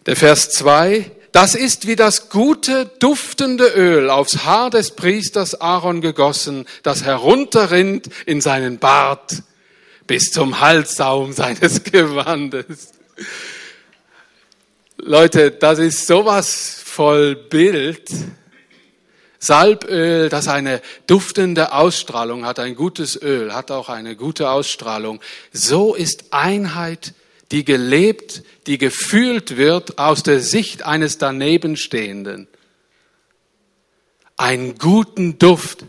Der 0.06 0.16
Vers 0.16 0.50
2, 0.50 1.12
das 1.34 1.56
ist 1.56 1.88
wie 1.88 1.96
das 1.96 2.30
gute, 2.30 2.86
duftende 3.00 3.68
Öl 3.76 4.10
aufs 4.10 4.46
Haar 4.46 4.70
des 4.70 4.92
Priesters 4.92 5.60
Aaron 5.60 6.00
gegossen, 6.00 6.66
das 6.84 7.04
herunterrinnt 7.04 8.08
in 8.26 8.40
seinen 8.40 8.78
Bart 8.78 9.42
bis 10.06 10.32
zum 10.32 10.60
Halssaum 10.60 11.34
seines 11.34 11.84
Gewandes. 11.92 12.92
Leute, 14.98 15.50
das 15.50 15.80
ist 15.80 16.06
sowas 16.06 16.80
voll 16.86 17.36
Bild. 17.36 18.10
Salböl, 19.40 20.30
das 20.30 20.48
eine 20.48 20.82
duftende 21.08 21.74
Ausstrahlung 21.74 22.46
hat, 22.46 22.60
ein 22.60 22.76
gutes 22.76 23.22
Öl, 23.22 23.54
hat 23.54 23.72
auch 23.72 23.90
eine 23.90 24.16
gute 24.16 24.50
Ausstrahlung. 24.52 25.20
So 25.52 25.96
ist 25.96 26.26
Einheit, 26.30 27.14
die 27.54 27.64
gelebt, 27.64 28.42
die 28.66 28.80
gefühlt 28.80 29.58
wird 29.58 30.00
aus 30.00 30.24
der 30.24 30.40
Sicht 30.40 30.84
eines 30.84 31.20
Danebenstehenden. 31.20 32.48
Einen 34.36 34.80
guten 34.80 35.38
Duft. 35.38 35.86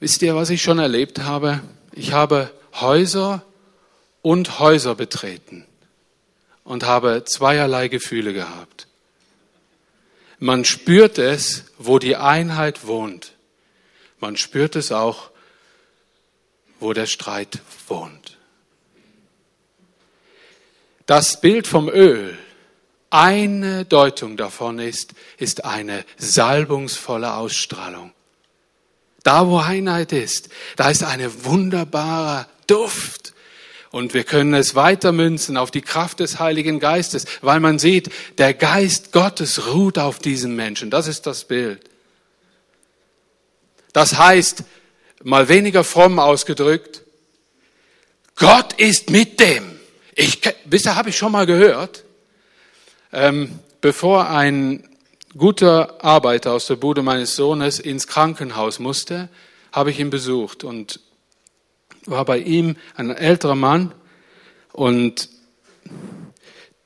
Wisst 0.00 0.22
ihr, 0.22 0.34
was 0.34 0.48
ich 0.48 0.62
schon 0.62 0.78
erlebt 0.78 1.20
habe? 1.20 1.60
Ich 1.92 2.12
habe 2.14 2.50
Häuser 2.72 3.44
und 4.22 4.58
Häuser 4.58 4.94
betreten 4.94 5.66
und 6.64 6.84
habe 6.84 7.24
zweierlei 7.26 7.88
Gefühle 7.88 8.32
gehabt. 8.32 8.86
Man 10.38 10.64
spürt 10.64 11.18
es, 11.18 11.66
wo 11.76 11.98
die 11.98 12.16
Einheit 12.16 12.86
wohnt. 12.86 13.34
Man 14.20 14.38
spürt 14.38 14.74
es 14.74 14.90
auch, 14.90 15.30
wo 16.80 16.94
der 16.94 17.06
Streit 17.06 17.60
wohnt. 17.88 18.33
Das 21.06 21.40
Bild 21.40 21.66
vom 21.66 21.88
Öl, 21.88 22.38
eine 23.10 23.84
Deutung 23.84 24.36
davon 24.36 24.78
ist, 24.78 25.12
ist 25.38 25.64
eine 25.64 26.04
salbungsvolle 26.16 27.34
Ausstrahlung. 27.34 28.12
Da, 29.22 29.46
wo 29.46 29.58
Einheit 29.58 30.12
ist, 30.12 30.48
da 30.76 30.90
ist 30.90 31.04
eine 31.04 31.44
wunderbare 31.44 32.46
Duft. 32.66 33.34
Und 33.90 34.12
wir 34.12 34.24
können 34.24 34.54
es 34.54 34.74
weitermünzen 34.74 35.56
auf 35.56 35.70
die 35.70 35.80
Kraft 35.80 36.18
des 36.20 36.40
Heiligen 36.40 36.80
Geistes, 36.80 37.26
weil 37.40 37.60
man 37.60 37.78
sieht, 37.78 38.10
der 38.38 38.52
Geist 38.52 39.12
Gottes 39.12 39.72
ruht 39.72 39.98
auf 39.98 40.18
diesem 40.18 40.56
Menschen. 40.56 40.90
Das 40.90 41.06
ist 41.06 41.26
das 41.26 41.44
Bild. 41.44 41.80
Das 43.92 44.18
heißt, 44.18 44.64
mal 45.22 45.48
weniger 45.48 45.84
fromm 45.84 46.18
ausgedrückt, 46.18 47.02
Gott 48.34 48.72
ist 48.74 49.10
mit 49.10 49.38
dem. 49.38 49.73
Ich, 50.14 50.40
wisst 50.64 50.86
ihr, 50.86 50.94
habe 50.94 51.10
ich 51.10 51.16
schon 51.16 51.32
mal 51.32 51.46
gehört, 51.46 52.04
ähm, 53.12 53.58
bevor 53.80 54.30
ein 54.30 54.88
guter 55.36 56.04
Arbeiter 56.04 56.52
aus 56.52 56.66
der 56.66 56.76
Bude 56.76 57.02
meines 57.02 57.34
Sohnes 57.34 57.80
ins 57.80 58.06
Krankenhaus 58.06 58.78
musste, 58.78 59.28
habe 59.72 59.90
ich 59.90 59.98
ihn 59.98 60.10
besucht 60.10 60.62
und 60.62 61.00
war 62.06 62.24
bei 62.24 62.38
ihm 62.38 62.76
ein 62.94 63.10
älterer 63.10 63.56
Mann 63.56 63.92
und 64.72 65.28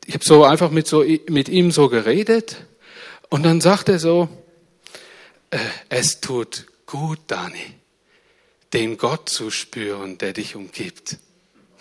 ich 0.07 0.15
habe 0.15 0.25
so 0.25 0.45
einfach 0.45 0.71
mit, 0.71 0.87
so, 0.87 1.05
mit 1.29 1.51
ihm 1.51 1.71
so 1.71 1.91
geredet 1.91 2.57
und 3.29 3.43
dann 3.43 3.61
sagt 3.61 3.91
er 3.91 3.99
so, 3.99 4.29
äh, 5.51 5.59
es 5.91 6.21
tut 6.21 6.67
gut, 6.87 7.19
Dani, 7.27 7.75
den 8.73 8.97
Gott 8.97 9.29
zu 9.29 9.51
spüren, 9.51 10.17
der 10.17 10.33
dich 10.33 10.57
umgibt. 10.57 11.19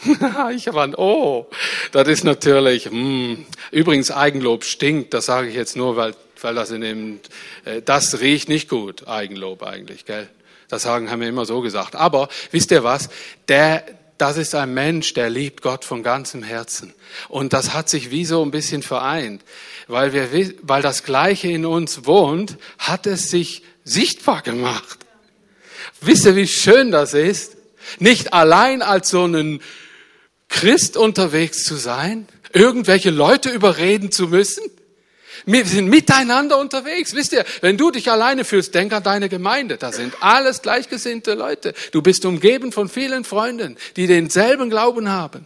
ich 0.56 0.74
war, 0.74 1.00
oh, 1.00 1.48
das 1.92 2.08
ist 2.08 2.24
natürlich, 2.24 2.86
mh. 2.86 2.92
Hm. 2.92 3.46
übrigens 3.72 4.12
Eigenlob 4.12 4.64
stinkt, 4.64 5.14
das 5.14 5.26
sage 5.26 5.50
ich 5.50 5.56
jetzt 5.56 5.76
nur, 5.76 5.96
weil, 5.96 6.14
weil 6.42 6.56
das 6.56 6.72
in 6.72 6.82
dem, 6.82 7.20
äh, 7.66 7.82
das 7.82 8.20
riecht 8.20 8.50
nicht 8.50 8.70
gut, 8.70 9.08
Eigenlob 9.08 9.64
eigentlich, 9.64 10.06
gell? 10.06 10.30
Das 10.70 10.84
sagen, 10.84 11.10
haben 11.10 11.22
wir 11.22 11.30
immer 11.30 11.46
so 11.46 11.62
gesagt. 11.62 11.96
Aber 11.96 12.28
wisst 12.52 12.72
ihr 12.72 12.84
was? 12.84 13.10
Der, 13.48 13.86
das 14.18 14.36
ist 14.36 14.54
ein 14.54 14.74
Mensch, 14.74 15.14
der 15.14 15.30
liebt 15.30 15.62
Gott 15.62 15.86
von 15.86 16.04
ganzem 16.04 16.44
Herzen. 16.44 16.94
Und 17.30 17.54
das 17.54 17.74
hat 17.74 17.88
sich 17.88 18.12
wie 18.12 18.26
so 18.26 18.44
ein 18.44 18.52
bisschen 18.52 18.84
vereint. 18.84 19.44
Weil, 19.88 20.12
wir, 20.12 20.54
weil 20.64 20.82
das 20.82 21.04
Gleiche 21.04 21.48
in 21.48 21.66
uns 21.66 22.06
wohnt, 22.06 22.58
hat 22.78 23.08
es 23.08 23.30
sich 23.30 23.64
sichtbar 23.86 24.42
gemacht. 24.42 25.00
Wisst 26.02 26.26
ihr, 26.26 26.36
wie 26.36 26.48
schön 26.48 26.92
das 26.92 27.14
ist? 27.14 27.56
Nicht 28.00 28.34
allein 28.34 28.82
als 28.82 29.10
so 29.10 29.26
ein 29.26 29.62
Christ 30.60 30.98
unterwegs 30.98 31.64
zu 31.66 31.76
sein, 31.76 32.28
irgendwelche 32.52 33.12
Leute 33.12 33.52
überreden 33.52 34.12
zu 34.12 34.28
müssen, 34.28 34.64
wir 35.46 35.66
sind 35.66 35.88
miteinander 35.88 36.58
unterwegs. 36.58 37.14
Wisst 37.14 37.32
ihr, 37.32 37.46
wenn 37.62 37.78
du 37.78 37.92
dich 37.92 38.10
alleine 38.10 38.44
fühlst, 38.44 38.74
denk 38.74 38.92
an 38.92 39.04
deine 39.04 39.30
Gemeinde. 39.30 39.78
Da 39.78 39.92
sind 39.92 40.16
alles 40.20 40.64
gleichgesinnte 40.64 41.36
Leute. 41.36 41.76
Du 41.92 42.02
bist 42.02 42.26
umgeben 42.26 42.72
von 42.72 42.90
vielen 42.90 43.24
Freunden, 43.24 43.78
die 43.98 44.08
denselben 44.08 44.72
Glauben 44.72 45.10
haben. 45.10 45.46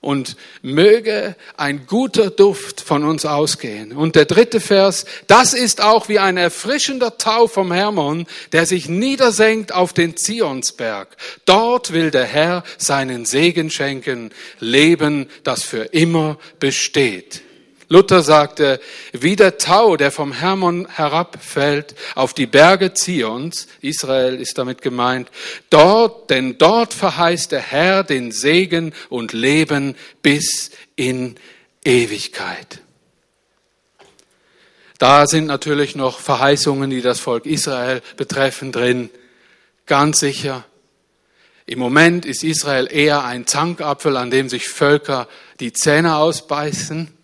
Und 0.00 0.36
möge 0.62 1.36
ein 1.58 1.86
guter 1.86 2.30
Duft 2.30 2.80
von 2.80 3.04
uns 3.04 3.26
ausgehen. 3.26 3.92
Und 3.92 4.16
der 4.16 4.24
dritte 4.24 4.58
Vers, 4.58 5.04
das 5.26 5.52
ist 5.52 5.82
auch 5.82 6.08
wie 6.08 6.18
ein 6.18 6.38
erfrischender 6.38 7.18
Tau 7.18 7.48
vom 7.48 7.70
Hermon, 7.70 8.26
der 8.52 8.64
sich 8.64 8.88
niedersenkt 8.88 9.74
auf 9.74 9.92
den 9.92 10.16
Zionsberg. 10.16 11.16
Dort 11.44 11.92
will 11.92 12.10
der 12.10 12.24
Herr 12.24 12.64
seinen 12.78 13.26
Segen 13.26 13.70
schenken, 13.70 14.30
Leben, 14.58 15.28
das 15.44 15.64
für 15.64 15.84
immer 15.84 16.38
besteht. 16.60 17.42
Luther 17.92 18.22
sagte, 18.22 18.80
wie 19.12 19.34
der 19.34 19.58
Tau, 19.58 19.96
der 19.96 20.12
vom 20.12 20.32
Hermon 20.32 20.86
herabfällt 20.88 21.96
auf 22.14 22.32
die 22.34 22.46
Berge 22.46 22.94
Zions, 22.94 23.66
Israel 23.80 24.40
ist 24.40 24.58
damit 24.58 24.80
gemeint, 24.80 25.28
dort, 25.70 26.30
denn 26.30 26.56
dort 26.56 26.94
verheißt 26.94 27.50
der 27.50 27.58
Herr 27.58 28.04
den 28.04 28.30
Segen 28.30 28.94
und 29.08 29.32
Leben 29.32 29.96
bis 30.22 30.70
in 30.94 31.34
Ewigkeit. 31.84 32.80
Da 34.98 35.26
sind 35.26 35.46
natürlich 35.46 35.96
noch 35.96 36.20
Verheißungen, 36.20 36.90
die 36.90 37.02
das 37.02 37.18
Volk 37.18 37.44
Israel 37.44 38.02
betreffen, 38.16 38.70
drin. 38.70 39.10
Ganz 39.86 40.20
sicher. 40.20 40.64
Im 41.66 41.80
Moment 41.80 42.24
ist 42.24 42.44
Israel 42.44 42.86
eher 42.88 43.24
ein 43.24 43.48
Zankapfel, 43.48 44.16
an 44.16 44.30
dem 44.30 44.48
sich 44.48 44.68
Völker 44.68 45.26
die 45.58 45.72
Zähne 45.72 46.14
ausbeißen. 46.16 47.16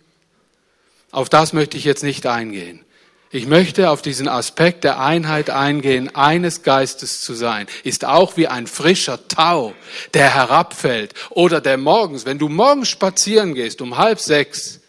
Auf 1.17 1.29
das 1.29 1.51
möchte 1.51 1.77
ich 1.77 1.83
jetzt 1.83 2.03
nicht 2.03 2.27
eingehen. 2.27 2.85
Ich 3.31 3.47
möchte 3.47 3.89
auf 3.89 4.03
diesen 4.03 4.27
Aspekt 4.27 4.83
der 4.83 4.99
Einheit 4.99 5.49
eingehen, 5.49 6.13
eines 6.13 6.61
Geistes 6.61 7.21
zu 7.21 7.33
sein, 7.33 7.65
ist 7.83 8.05
auch 8.05 8.37
wie 8.37 8.47
ein 8.47 8.67
frischer 8.67 9.27
Tau, 9.27 9.73
der 10.13 10.31
herabfällt 10.35 11.15
oder 11.31 11.59
der 11.59 11.77
morgens, 11.77 12.27
wenn 12.27 12.37
du 12.37 12.49
morgens 12.49 12.89
spazieren 12.89 13.55
gehst 13.55 13.81
um 13.81 13.97
halb 13.97 14.19
sechs, 14.19 14.79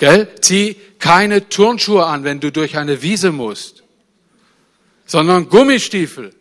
gell, 0.00 0.26
zieh 0.40 0.74
keine 0.98 1.48
Turnschuhe 1.48 2.04
an, 2.04 2.24
wenn 2.24 2.40
du 2.40 2.50
durch 2.50 2.76
eine 2.76 3.00
Wiese 3.00 3.30
musst, 3.30 3.84
sondern 5.06 5.48
Gummistiefel. 5.48 6.34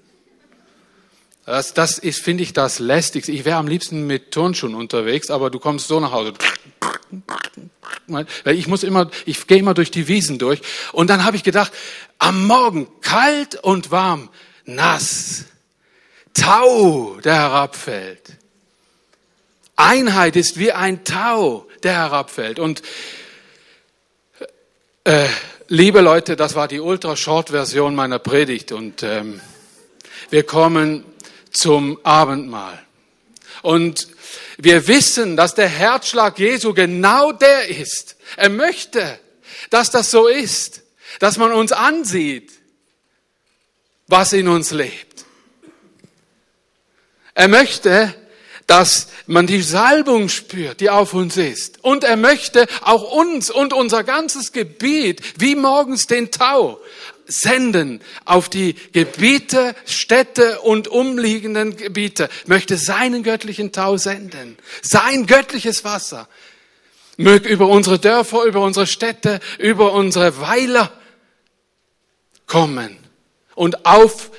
Das, 1.46 1.74
das 1.76 2.00
ist, 2.00 2.24
finde 2.24 2.44
ich, 2.44 2.54
das 2.54 2.80
lästigste. 2.80 3.32
Ich 3.32 3.46
wäre 3.46 3.58
am 3.58 3.68
liebsten 3.68 4.08
mit 4.08 4.32
Turnschuhen 4.32 4.74
unterwegs, 4.74 5.30
aber 5.30 5.52
du 5.52 5.60
kommst 5.60 5.88
so 5.88 6.00
nach 6.00 6.12
Hause. 6.12 6.34
Ich 8.46 8.68
muss 8.68 8.84
immer, 8.84 9.12
ich 9.26 9.46
gehe 9.46 9.60
immer 9.60 9.76
durch 9.76 9.92
die 9.92 10.08
Wiesen 10.08 10.40
durch. 10.40 10.62
Und 10.92 11.10
dann 11.10 11.24
habe 11.24 11.38
ich 11.38 11.44
gedacht, 11.44 11.72
am 12.18 12.48
Morgen 12.48 12.88
kalt 13.02 13.56
und 13.56 13.92
warm, 13.92 14.30
nass, 14.66 15.46
Tau, 16.34 17.18
der 17.24 17.36
herabfällt. 17.36 18.34
Einheit 19.76 20.36
ist 20.36 20.58
wie 20.58 20.72
ein 20.72 21.04
Tau, 21.04 21.68
der 21.84 21.94
herabfällt. 21.94 22.60
Und 22.60 22.82
äh, 25.04 25.28
liebe 25.68 26.02
Leute, 26.02 26.36
das 26.36 26.56
war 26.56 26.68
die 26.68 26.80
Ultra-Short-Version 26.80 27.96
meiner 27.96 28.20
Predigt. 28.20 28.72
Und 28.72 29.04
ähm, 29.04 29.40
wir 30.30 30.44
kommen 30.44 31.06
zum 31.56 32.00
Abendmahl. 32.04 32.80
Und 33.62 34.08
wir 34.58 34.88
wissen, 34.88 35.36
dass 35.36 35.56
der 35.56 35.68
Herzschlag 35.68 36.38
Jesu 36.40 36.74
genau 36.74 37.32
der 37.32 37.68
ist. 37.68 38.16
Er 38.38 38.50
möchte, 38.50 39.20
dass 39.70 39.90
das 39.92 40.12
so 40.12 40.28
ist, 40.28 40.84
dass 41.20 41.38
man 41.38 41.52
uns 41.52 41.72
ansieht, 41.72 42.52
was 44.08 44.34
in 44.34 44.48
uns 44.48 44.72
lebt. 44.72 45.26
Er 47.34 47.48
möchte, 47.48 48.14
dass 48.68 49.08
man 49.28 49.48
die 49.48 49.62
Salbung 49.62 50.30
spürt, 50.30 50.80
die 50.80 50.90
auf 50.90 51.14
uns 51.14 51.38
ist. 51.38 51.84
Und 51.84 52.04
er 52.04 52.18
möchte 52.18 52.68
auch 52.82 53.12
uns 53.12 53.50
und 53.50 53.74
unser 53.74 54.04
ganzes 54.04 54.52
Gebiet, 54.52 55.22
wie 55.40 55.56
morgens 55.56 56.08
den 56.08 56.32
Tau, 56.32 56.80
senden 57.26 58.02
auf 58.26 58.50
die 58.50 58.76
Gebiete, 58.92 59.76
Städte 59.86 60.62
und 60.62 60.88
umliegenden 60.88 61.76
Gebiete, 61.76 62.30
möchte 62.46 62.78
seinen 62.78 63.24
göttlichen 63.24 63.72
Tau 63.72 63.98
senden, 63.98 64.58
sein 64.82 65.26
göttliches 65.26 65.84
Wasser, 65.84 66.28
möge 67.18 67.50
über 67.50 67.68
unsere 67.68 68.00
Dörfer, 68.00 68.44
über 68.44 68.62
unsere 68.62 68.88
Städte, 68.88 69.40
über 69.58 69.94
unsere 69.94 70.40
Weiler 70.40 70.92
kommen 72.46 72.98
und 73.56 73.86
auf 73.86 74.32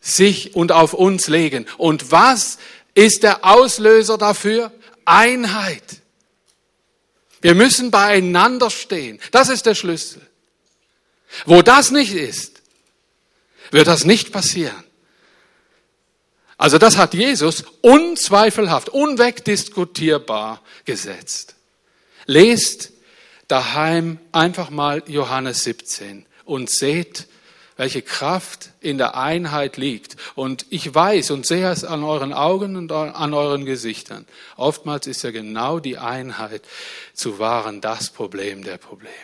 sich 0.00 0.54
und 0.54 0.72
auf 0.72 0.94
uns 0.94 1.28
legen. 1.28 1.66
Und 1.76 2.10
was 2.10 2.58
ist 2.94 3.22
der 3.22 3.44
Auslöser 3.44 4.16
dafür? 4.16 4.72
Einheit. 5.04 5.82
Wir 7.40 7.54
müssen 7.54 7.90
beieinander 7.90 8.70
stehen. 8.70 9.18
Das 9.30 9.48
ist 9.48 9.66
der 9.66 9.74
Schlüssel. 9.74 10.22
Wo 11.46 11.62
das 11.62 11.90
nicht 11.90 12.14
ist, 12.14 12.60
wird 13.70 13.86
das 13.86 14.04
nicht 14.04 14.32
passieren. 14.32 14.84
Also 16.58 16.76
das 16.76 16.98
hat 16.98 17.14
Jesus 17.14 17.64
unzweifelhaft, 17.80 18.90
unwegdiskutierbar 18.90 20.60
gesetzt. 20.84 21.54
Lest 22.26 22.92
daheim 23.48 24.18
einfach 24.32 24.68
mal 24.68 25.02
Johannes 25.06 25.64
17 25.64 26.26
und 26.44 26.68
seht, 26.68 27.28
welche 27.78 28.02
Kraft 28.02 28.70
in 28.80 28.98
der 28.98 29.16
Einheit 29.16 29.78
liegt. 29.78 30.16
Und 30.34 30.66
ich 30.68 30.94
weiß 30.94 31.30
und 31.30 31.46
sehe 31.46 31.70
es 31.70 31.82
an 31.82 32.04
euren 32.04 32.34
Augen 32.34 32.76
und 32.76 32.92
an 32.92 33.32
euren 33.32 33.64
Gesichtern. 33.64 34.26
Oftmals 34.56 35.06
ist 35.06 35.22
ja 35.22 35.30
genau 35.30 35.78
die 35.78 35.96
Einheit 35.96 36.62
zu 37.14 37.38
wahren 37.38 37.80
das 37.80 38.10
Problem 38.10 38.64
der 38.64 38.76
Probleme 38.76 39.14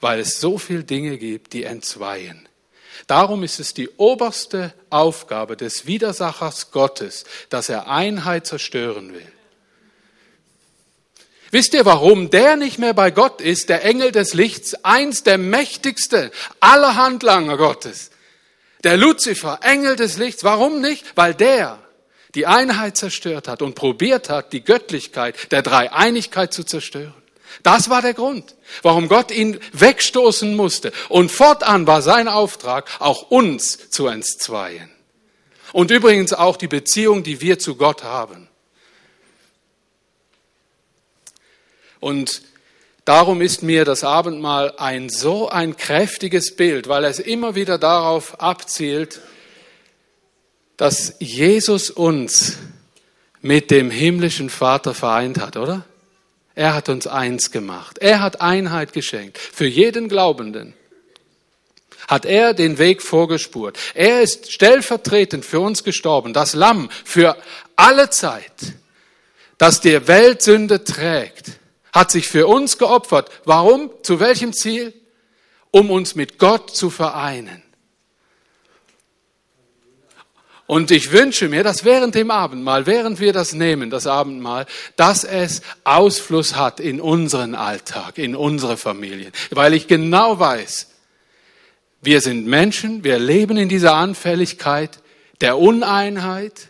weil 0.00 0.20
es 0.20 0.40
so 0.40 0.58
viele 0.58 0.84
Dinge 0.84 1.18
gibt, 1.18 1.52
die 1.52 1.64
entzweien. 1.64 2.48
Darum 3.06 3.42
ist 3.42 3.60
es 3.60 3.74
die 3.74 3.88
oberste 3.96 4.74
Aufgabe 4.90 5.56
des 5.56 5.86
Widersachers 5.86 6.70
Gottes, 6.70 7.24
dass 7.50 7.68
er 7.68 7.88
Einheit 7.88 8.46
zerstören 8.46 9.12
will. 9.12 9.32
Wisst 11.50 11.74
ihr, 11.74 11.84
warum 11.84 12.30
der 12.30 12.56
nicht 12.56 12.78
mehr 12.78 12.94
bei 12.94 13.10
Gott 13.10 13.40
ist, 13.40 13.68
der 13.68 13.84
Engel 13.84 14.10
des 14.12 14.34
Lichts, 14.34 14.74
eins 14.84 15.22
der 15.22 15.38
mächtigsten 15.38 16.30
aller 16.58 16.96
Handlanger 16.96 17.56
Gottes? 17.56 18.10
Der 18.82 18.96
Luzifer, 18.96 19.60
Engel 19.62 19.96
des 19.96 20.16
Lichts, 20.16 20.42
warum 20.44 20.80
nicht? 20.80 21.16
Weil 21.16 21.34
der 21.34 21.78
die 22.34 22.46
Einheit 22.46 22.96
zerstört 22.96 23.48
hat 23.48 23.62
und 23.62 23.74
probiert 23.74 24.28
hat, 24.28 24.52
die 24.52 24.62
Göttlichkeit 24.62 25.50
der 25.52 25.62
Dreieinigkeit 25.62 26.52
zu 26.52 26.64
zerstören. 26.64 27.14
Das 27.62 27.90
war 27.90 28.02
der 28.02 28.14
Grund, 28.14 28.54
warum 28.82 29.08
Gott 29.08 29.30
ihn 29.30 29.58
wegstoßen 29.72 30.54
musste. 30.54 30.92
Und 31.08 31.30
fortan 31.30 31.86
war 31.86 32.02
sein 32.02 32.28
Auftrag, 32.28 32.88
auch 32.98 33.30
uns 33.30 33.90
zu 33.90 34.06
entzweien. 34.06 34.90
Und 35.72 35.90
übrigens 35.90 36.32
auch 36.32 36.56
die 36.56 36.68
Beziehung, 36.68 37.22
die 37.22 37.40
wir 37.40 37.58
zu 37.58 37.76
Gott 37.76 38.04
haben. 38.04 38.48
Und 42.00 42.42
darum 43.04 43.40
ist 43.40 43.62
mir 43.62 43.84
das 43.84 44.04
Abendmahl 44.04 44.74
ein 44.76 45.08
so 45.08 45.48
ein 45.48 45.76
kräftiges 45.76 46.54
Bild, 46.54 46.88
weil 46.88 47.04
es 47.04 47.18
immer 47.18 47.54
wieder 47.54 47.78
darauf 47.78 48.40
abzielt, 48.40 49.20
dass 50.76 51.14
Jesus 51.18 51.90
uns 51.90 52.58
mit 53.40 53.70
dem 53.70 53.90
himmlischen 53.90 54.50
Vater 54.50 54.94
vereint 54.94 55.40
hat, 55.40 55.56
oder? 55.56 55.84
Er 56.56 56.74
hat 56.74 56.88
uns 56.88 57.06
eins 57.06 57.50
gemacht. 57.50 57.98
Er 57.98 58.20
hat 58.20 58.40
Einheit 58.40 58.94
geschenkt. 58.94 59.36
Für 59.38 59.66
jeden 59.66 60.08
Glaubenden 60.08 60.72
hat 62.08 62.24
er 62.24 62.54
den 62.54 62.78
Weg 62.78 63.02
vorgespurt. 63.02 63.78
Er 63.94 64.22
ist 64.22 64.50
stellvertretend 64.50 65.44
für 65.44 65.60
uns 65.60 65.84
gestorben, 65.84 66.32
das 66.32 66.54
Lamm 66.54 66.88
für 67.04 67.36
alle 67.76 68.08
Zeit, 68.08 68.74
das 69.58 69.80
die 69.80 70.08
Weltsünde 70.08 70.82
trägt, 70.82 71.58
hat 71.92 72.10
sich 72.10 72.26
für 72.26 72.46
uns 72.46 72.78
geopfert. 72.78 73.30
Warum? 73.44 73.90
Zu 74.02 74.18
welchem 74.18 74.54
Ziel? 74.54 74.94
Um 75.70 75.90
uns 75.90 76.14
mit 76.14 76.38
Gott 76.38 76.74
zu 76.74 76.88
vereinen. 76.88 77.62
Und 80.66 80.90
ich 80.90 81.12
wünsche 81.12 81.48
mir, 81.48 81.62
dass 81.62 81.84
während 81.84 82.16
dem 82.16 82.30
Abendmahl, 82.30 82.86
während 82.86 83.20
wir 83.20 83.32
das 83.32 83.52
nehmen, 83.52 83.88
das 83.88 84.06
Abendmahl, 84.06 84.66
dass 84.96 85.22
es 85.22 85.62
Ausfluss 85.84 86.56
hat 86.56 86.80
in 86.80 87.00
unseren 87.00 87.54
Alltag, 87.54 88.18
in 88.18 88.34
unsere 88.34 88.76
Familien. 88.76 89.30
Weil 89.50 89.74
ich 89.74 89.86
genau 89.86 90.40
weiß, 90.40 90.88
wir 92.02 92.20
sind 92.20 92.46
Menschen, 92.46 93.04
wir 93.04 93.18
leben 93.18 93.56
in 93.56 93.68
dieser 93.68 93.94
Anfälligkeit 93.94 94.98
der 95.40 95.58
Uneinheit, 95.58 96.68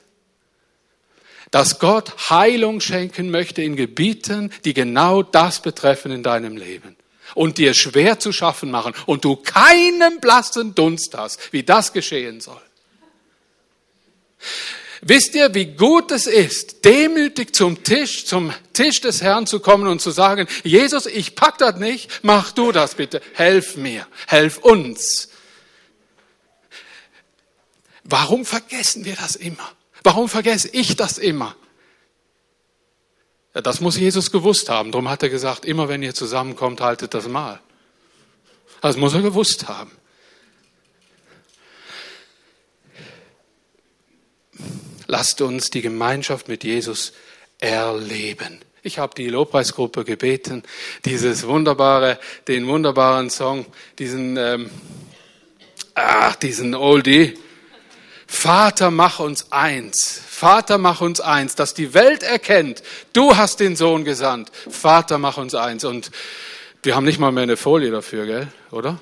dass 1.50 1.78
Gott 1.78 2.30
Heilung 2.30 2.80
schenken 2.80 3.30
möchte 3.30 3.62
in 3.62 3.76
Gebieten, 3.76 4.52
die 4.64 4.74
genau 4.74 5.22
das 5.22 5.60
betreffen 5.60 6.12
in 6.12 6.22
deinem 6.22 6.56
Leben 6.56 6.96
und 7.34 7.56
dir 7.56 7.72
schwer 7.72 8.18
zu 8.18 8.32
schaffen 8.32 8.70
machen 8.70 8.94
und 9.06 9.24
du 9.24 9.36
keinen 9.36 10.20
blassen 10.20 10.74
Dunst 10.74 11.16
hast, 11.16 11.52
wie 11.52 11.62
das 11.62 11.92
geschehen 11.94 12.40
soll. 12.40 12.60
Wisst 15.02 15.34
ihr, 15.34 15.54
wie 15.54 15.66
gut 15.66 16.10
es 16.10 16.26
ist, 16.26 16.84
demütig 16.84 17.54
zum 17.54 17.82
Tisch, 17.84 18.26
zum 18.26 18.52
Tisch 18.72 19.00
des 19.00 19.22
Herrn 19.22 19.46
zu 19.46 19.60
kommen 19.60 19.86
und 19.86 20.00
zu 20.00 20.10
sagen, 20.10 20.48
Jesus, 20.64 21.06
ich 21.06 21.34
pack 21.34 21.58
das 21.58 21.76
nicht, 21.76 22.10
mach 22.22 22.52
du 22.52 22.72
das 22.72 22.94
bitte, 22.94 23.20
helf 23.34 23.76
mir, 23.76 24.06
helf 24.26 24.58
uns. 24.58 25.28
Warum 28.04 28.44
vergessen 28.44 29.04
wir 29.04 29.16
das 29.16 29.36
immer? 29.36 29.70
Warum 30.02 30.28
vergesse 30.28 30.68
ich 30.68 30.96
das 30.96 31.18
immer? 31.18 31.54
Das 33.52 33.80
muss 33.80 33.96
Jesus 33.96 34.30
gewusst 34.30 34.68
haben. 34.68 34.92
Darum 34.92 35.08
hat 35.08 35.22
er 35.22 35.30
gesagt, 35.30 35.64
immer 35.64 35.88
wenn 35.88 36.02
ihr 36.02 36.14
zusammenkommt, 36.14 36.80
haltet 36.80 37.14
das 37.14 37.26
Mahl. 37.26 37.60
Das 38.80 38.96
muss 38.96 39.14
er 39.14 39.22
gewusst 39.22 39.68
haben. 39.68 39.90
Lasst 45.06 45.40
uns 45.40 45.70
die 45.70 45.82
Gemeinschaft 45.82 46.48
mit 46.48 46.64
Jesus 46.64 47.12
erleben. 47.58 48.60
Ich 48.82 48.98
habe 48.98 49.14
die 49.16 49.28
Lobpreisgruppe 49.28 50.04
gebeten, 50.04 50.62
dieses 51.04 51.46
wunderbare, 51.46 52.18
den 52.46 52.66
wunderbaren 52.68 53.30
Song, 53.30 53.66
diesen, 53.98 54.36
ähm, 54.36 54.70
ach, 55.94 56.36
diesen 56.36 56.74
Oldie. 56.74 57.36
Vater, 58.28 58.90
mach 58.90 59.18
uns 59.18 59.50
eins. 59.50 60.20
Vater, 60.28 60.78
mach 60.78 61.00
uns 61.00 61.20
eins, 61.20 61.54
dass 61.54 61.74
die 61.74 61.94
Welt 61.94 62.22
erkennt, 62.22 62.82
du 63.12 63.36
hast 63.36 63.60
den 63.60 63.74
Sohn 63.74 64.04
gesandt. 64.04 64.50
Vater, 64.68 65.18
mach 65.18 65.36
uns 65.36 65.54
eins. 65.54 65.84
Und 65.84 66.10
wir 66.82 66.94
haben 66.94 67.04
nicht 67.04 67.18
mal 67.18 67.32
mehr 67.32 67.44
eine 67.44 67.56
Folie 67.56 67.90
dafür, 67.90 68.26
gell? 68.26 68.48
Oder? 68.70 69.00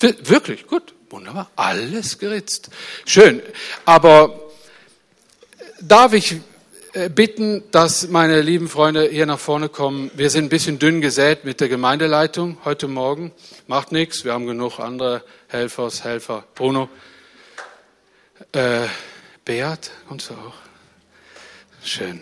Wirklich, 0.00 0.66
gut, 0.66 0.94
wunderbar, 1.10 1.50
alles 1.56 2.18
geritzt. 2.18 2.70
Schön. 3.06 3.42
Aber 3.84 4.39
darf 5.80 6.12
ich 6.12 6.36
äh, 6.92 7.08
bitten, 7.08 7.62
dass 7.70 8.08
meine 8.08 8.40
lieben 8.40 8.68
Freunde 8.68 9.08
hier 9.08 9.26
nach 9.26 9.38
vorne 9.38 9.68
kommen. 9.68 10.10
Wir 10.14 10.30
sind 10.30 10.46
ein 10.46 10.48
bisschen 10.48 10.78
dünn 10.78 11.00
gesät 11.00 11.44
mit 11.44 11.60
der 11.60 11.68
Gemeindeleitung 11.68 12.58
heute 12.64 12.88
Morgen. 12.88 13.32
Macht 13.66 13.92
nichts, 13.92 14.24
wir 14.24 14.32
haben 14.32 14.46
genug 14.46 14.78
andere 14.78 15.24
Helfers, 15.48 16.04
Helfer. 16.04 16.44
Bruno, 16.54 16.88
äh, 18.52 18.86
Beat, 19.44 19.90
kommst 20.08 20.30
du 20.30 20.34
auch? 20.34 20.54
Schön. 21.82 22.20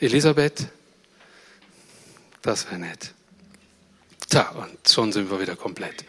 Elisabeth, 0.00 0.66
das 2.42 2.66
wäre 2.66 2.78
nett. 2.78 3.12
Tja, 4.28 4.50
und 4.50 4.88
schon 4.88 5.12
sind 5.12 5.30
wir 5.30 5.40
wieder 5.40 5.56
komplett. 5.56 6.04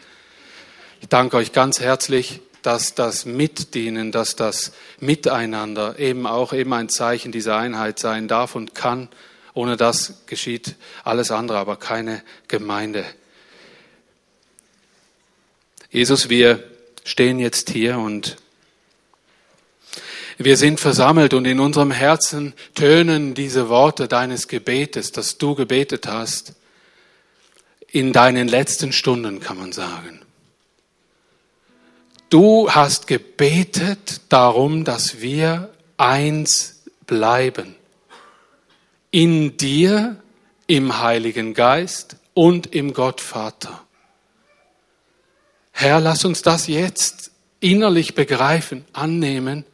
Ich 1.00 1.08
danke 1.08 1.36
euch 1.36 1.52
ganz 1.52 1.80
herzlich 1.80 2.40
dass 2.62 2.94
das 2.94 3.24
Mitdienen, 3.24 4.12
dass 4.12 4.36
das 4.36 4.72
Miteinander 5.00 5.98
eben 5.98 6.26
auch 6.26 6.52
eben 6.52 6.72
ein 6.72 6.88
Zeichen 6.88 7.32
dieser 7.32 7.56
Einheit 7.56 7.98
sein 7.98 8.28
darf 8.28 8.54
und 8.54 8.74
kann. 8.74 9.08
Ohne 9.54 9.76
das 9.76 10.22
geschieht 10.26 10.76
alles 11.04 11.30
andere, 11.30 11.58
aber 11.58 11.76
keine 11.76 12.22
Gemeinde. 12.48 13.04
Jesus, 15.90 16.30
wir 16.30 16.64
stehen 17.04 17.38
jetzt 17.38 17.70
hier 17.70 17.98
und 17.98 18.36
wir 20.38 20.56
sind 20.56 20.80
versammelt 20.80 21.34
und 21.34 21.44
in 21.44 21.60
unserem 21.60 21.90
Herzen 21.90 22.54
tönen 22.74 23.34
diese 23.34 23.68
Worte 23.68 24.08
deines 24.08 24.48
Gebetes, 24.48 25.12
das 25.12 25.38
du 25.38 25.54
gebetet 25.54 26.06
hast, 26.06 26.54
in 27.88 28.12
deinen 28.12 28.48
letzten 28.48 28.92
Stunden, 28.92 29.40
kann 29.40 29.58
man 29.58 29.72
sagen. 29.72 30.22
Du 32.32 32.70
hast 32.70 33.08
gebetet 33.08 34.22
darum, 34.30 34.84
dass 34.84 35.20
wir 35.20 35.68
eins 35.98 36.82
bleiben. 37.04 37.76
In 39.10 39.58
dir, 39.58 40.16
im 40.66 40.98
Heiligen 41.02 41.52
Geist 41.52 42.16
und 42.32 42.74
im 42.74 42.94
Gottvater. 42.94 43.82
Herr, 45.72 46.00
lass 46.00 46.24
uns 46.24 46.40
das 46.40 46.68
jetzt 46.68 47.32
innerlich 47.60 48.14
begreifen, 48.14 48.86
annehmen 48.94 49.66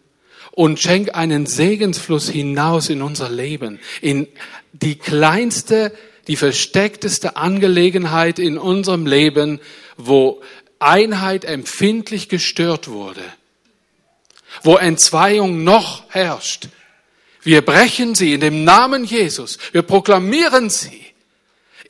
und 0.50 0.80
schenk 0.80 1.14
einen 1.14 1.46
Segensfluss 1.46 2.28
hinaus 2.28 2.90
in 2.90 3.02
unser 3.02 3.30
Leben, 3.30 3.78
in 4.00 4.26
die 4.72 4.96
kleinste, 4.96 5.92
die 6.26 6.34
versteckteste 6.34 7.36
Angelegenheit 7.36 8.40
in 8.40 8.58
unserem 8.58 9.06
Leben, 9.06 9.60
wo 9.96 10.42
Einheit 10.78 11.44
empfindlich 11.44 12.28
gestört 12.28 12.88
wurde, 12.88 13.22
wo 14.62 14.76
Entzweiung 14.76 15.64
noch 15.64 16.04
herrscht. 16.10 16.68
Wir 17.42 17.62
brechen 17.62 18.14
sie 18.14 18.34
in 18.34 18.40
dem 18.40 18.64
Namen 18.64 19.04
Jesus. 19.04 19.58
Wir 19.72 19.82
proklamieren 19.82 20.70
sie 20.70 21.08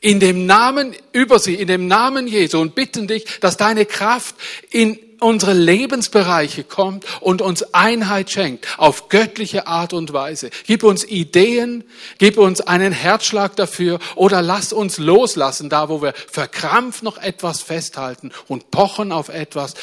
in 0.01 0.19
dem 0.19 0.45
Namen 0.45 0.95
über 1.11 1.39
sie, 1.39 1.55
in 1.55 1.67
dem 1.67 1.87
Namen 1.87 2.27
Jesu 2.27 2.59
und 2.59 2.75
bitten 2.75 3.07
dich, 3.07 3.25
dass 3.41 3.57
deine 3.57 3.85
Kraft 3.85 4.35
in 4.71 4.97
unsere 5.19 5.53
Lebensbereiche 5.53 6.63
kommt 6.63 7.05
und 7.21 7.41
uns 7.41 7.73
Einheit 7.73 8.29
schenkt 8.29 8.67
auf 8.77 9.09
göttliche 9.09 9.67
Art 9.67 9.93
und 9.93 10.13
Weise. 10.13 10.49
Gib 10.65 10.83
uns 10.83 11.03
Ideen, 11.03 11.83
gib 12.17 12.37
uns 12.37 12.61
einen 12.61 12.91
Herzschlag 12.91 13.55
dafür 13.55 13.99
oder 14.15 14.41
lass 14.41 14.73
uns 14.73 14.97
loslassen, 14.97 15.69
da 15.69 15.89
wo 15.89 16.01
wir 16.01 16.13
verkrampft 16.13 17.03
noch 17.03 17.17
etwas 17.17 17.61
festhalten 17.61 18.31
und 18.47 18.71
pochen 18.71 19.11
auf 19.11 19.29
etwas, 19.29 19.73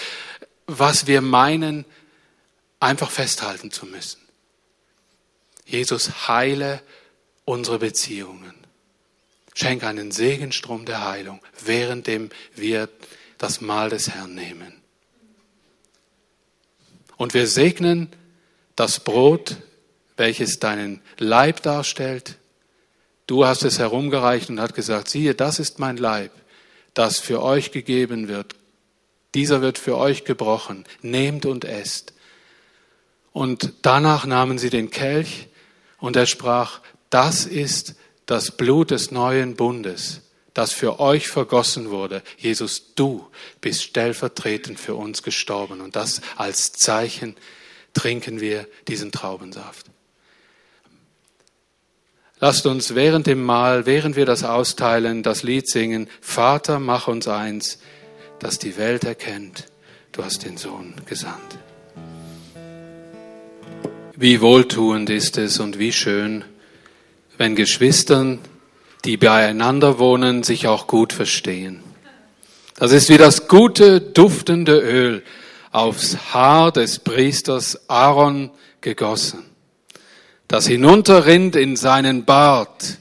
was 0.66 1.06
wir 1.06 1.20
meinen, 1.20 1.84
einfach 2.80 3.10
festhalten 3.10 3.70
zu 3.70 3.86
müssen. 3.86 4.20
Jesus, 5.64 6.28
heile 6.28 6.80
unsere 7.44 7.78
Beziehungen. 7.78 8.54
Schenk 9.54 9.84
einen 9.84 10.12
Segenstrom 10.12 10.84
der 10.84 11.06
Heilung, 11.06 11.40
währenddem 11.64 12.30
wir 12.54 12.88
das 13.38 13.60
Mahl 13.60 13.90
des 13.90 14.10
Herrn 14.10 14.34
nehmen. 14.34 14.75
Und 17.16 17.34
wir 17.34 17.46
segnen 17.46 18.08
das 18.74 19.00
Brot, 19.00 19.56
welches 20.16 20.58
deinen 20.58 21.00
Leib 21.18 21.62
darstellt. 21.62 22.36
Du 23.26 23.46
hast 23.46 23.64
es 23.64 23.78
herumgereicht 23.78 24.50
und 24.50 24.60
hat 24.60 24.74
gesagt, 24.74 25.08
siehe, 25.08 25.34
das 25.34 25.58
ist 25.58 25.78
mein 25.78 25.96
Leib, 25.96 26.30
das 26.94 27.18
für 27.18 27.42
euch 27.42 27.72
gegeben 27.72 28.28
wird. 28.28 28.54
Dieser 29.34 29.60
wird 29.60 29.78
für 29.78 29.96
euch 29.96 30.24
gebrochen. 30.24 30.84
Nehmt 31.02 31.44
und 31.44 31.64
esst. 31.64 32.14
Und 33.32 33.74
danach 33.82 34.24
nahmen 34.24 34.58
sie 34.58 34.70
den 34.70 34.90
Kelch 34.90 35.48
und 35.98 36.16
er 36.16 36.26
sprach, 36.26 36.80
das 37.10 37.44
ist 37.44 37.96
das 38.24 38.56
Blut 38.56 38.90
des 38.90 39.10
neuen 39.10 39.56
Bundes, 39.56 40.22
das 40.56 40.72
für 40.72 41.00
euch 41.00 41.28
vergossen 41.28 41.90
wurde. 41.90 42.22
Jesus, 42.38 42.94
du 42.94 43.26
bist 43.60 43.82
stellvertretend 43.82 44.80
für 44.80 44.94
uns 44.94 45.22
gestorben. 45.22 45.82
Und 45.82 45.96
das 45.96 46.22
als 46.36 46.72
Zeichen 46.72 47.36
trinken 47.92 48.40
wir 48.40 48.66
diesen 48.88 49.12
Traubensaft. 49.12 49.84
Lasst 52.40 52.64
uns 52.64 52.94
während 52.94 53.26
dem 53.26 53.44
Mahl, 53.44 53.84
während 53.84 54.16
wir 54.16 54.24
das 54.24 54.44
austeilen, 54.44 55.22
das 55.22 55.42
Lied 55.42 55.68
singen, 55.68 56.08
Vater, 56.22 56.78
mach 56.80 57.06
uns 57.06 57.28
eins, 57.28 57.78
dass 58.38 58.58
die 58.58 58.78
Welt 58.78 59.04
erkennt, 59.04 59.66
du 60.12 60.24
hast 60.24 60.46
den 60.46 60.56
Sohn 60.56 60.94
gesandt. 61.04 61.58
Wie 64.14 64.40
wohltuend 64.40 65.10
ist 65.10 65.36
es 65.36 65.60
und 65.60 65.78
wie 65.78 65.92
schön, 65.92 66.46
wenn 67.36 67.56
Geschwistern 67.56 68.38
die 69.06 69.16
beieinander 69.16 69.98
wohnen, 69.98 70.42
sich 70.42 70.66
auch 70.66 70.88
gut 70.88 71.12
verstehen. 71.12 71.82
Das 72.74 72.92
ist 72.92 73.08
wie 73.08 73.16
das 73.16 73.46
gute, 73.46 74.00
duftende 74.00 74.78
Öl 74.78 75.22
aufs 75.70 76.34
Haar 76.34 76.72
des 76.72 76.98
Priesters 76.98 77.88
Aaron 77.88 78.50
gegossen, 78.80 79.44
das 80.48 80.66
hinunterrinnt 80.66 81.56
in 81.56 81.76
seinen 81.76 82.24
Bart 82.24 82.98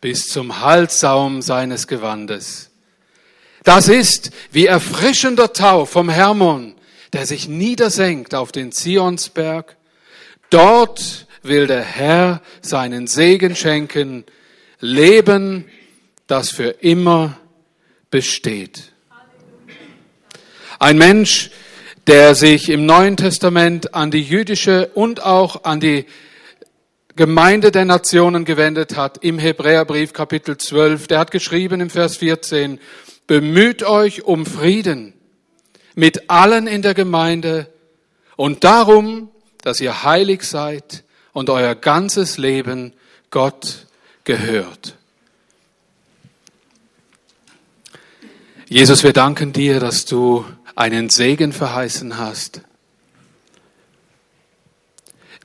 bis 0.00 0.28
zum 0.28 0.60
Halssaum 0.60 1.40
seines 1.40 1.86
Gewandes. 1.86 2.70
Das 3.62 3.88
ist 3.88 4.30
wie 4.50 4.66
erfrischender 4.66 5.52
Tau 5.52 5.86
vom 5.86 6.10
Hermon, 6.10 6.74
der 7.12 7.26
sich 7.26 7.48
niedersenkt 7.48 8.34
auf 8.34 8.52
den 8.52 8.72
Zionsberg. 8.72 9.76
Dort 10.50 11.26
will 11.42 11.66
der 11.66 11.82
Herr 11.82 12.42
seinen 12.60 13.06
Segen 13.06 13.56
schenken 13.56 14.24
Leben, 14.80 15.64
das 16.26 16.50
für 16.50 16.68
immer 16.68 17.38
besteht. 18.10 18.92
Ein 20.78 20.98
Mensch, 20.98 21.50
der 22.06 22.34
sich 22.34 22.68
im 22.68 22.84
Neuen 22.86 23.16
Testament 23.16 23.94
an 23.94 24.10
die 24.10 24.22
jüdische 24.22 24.88
und 24.94 25.22
auch 25.22 25.64
an 25.64 25.80
die 25.80 26.04
Gemeinde 27.16 27.70
der 27.70 27.84
Nationen 27.84 28.44
gewendet 28.44 28.96
hat, 28.96 29.22
im 29.22 29.38
Hebräerbrief 29.38 30.12
Kapitel 30.12 30.58
12, 30.58 31.06
der 31.06 31.20
hat 31.20 31.30
geschrieben 31.30 31.80
im 31.80 31.88
Vers 31.88 32.16
14, 32.16 32.80
bemüht 33.26 33.84
euch 33.84 34.24
um 34.24 34.44
Frieden 34.44 35.14
mit 35.94 36.28
allen 36.28 36.66
in 36.66 36.82
der 36.82 36.94
Gemeinde 36.94 37.68
und 38.36 38.64
darum, 38.64 39.30
dass 39.62 39.80
ihr 39.80 40.02
heilig 40.02 40.42
seid 40.42 41.04
und 41.32 41.50
euer 41.50 41.74
ganzes 41.74 42.36
Leben 42.36 42.92
Gott 43.30 43.86
gehört. 44.24 44.96
Jesus, 48.68 49.04
wir 49.04 49.12
danken 49.12 49.52
dir, 49.52 49.78
dass 49.78 50.06
du 50.06 50.44
einen 50.74 51.10
Segen 51.10 51.52
verheißen 51.52 52.18
hast, 52.18 52.62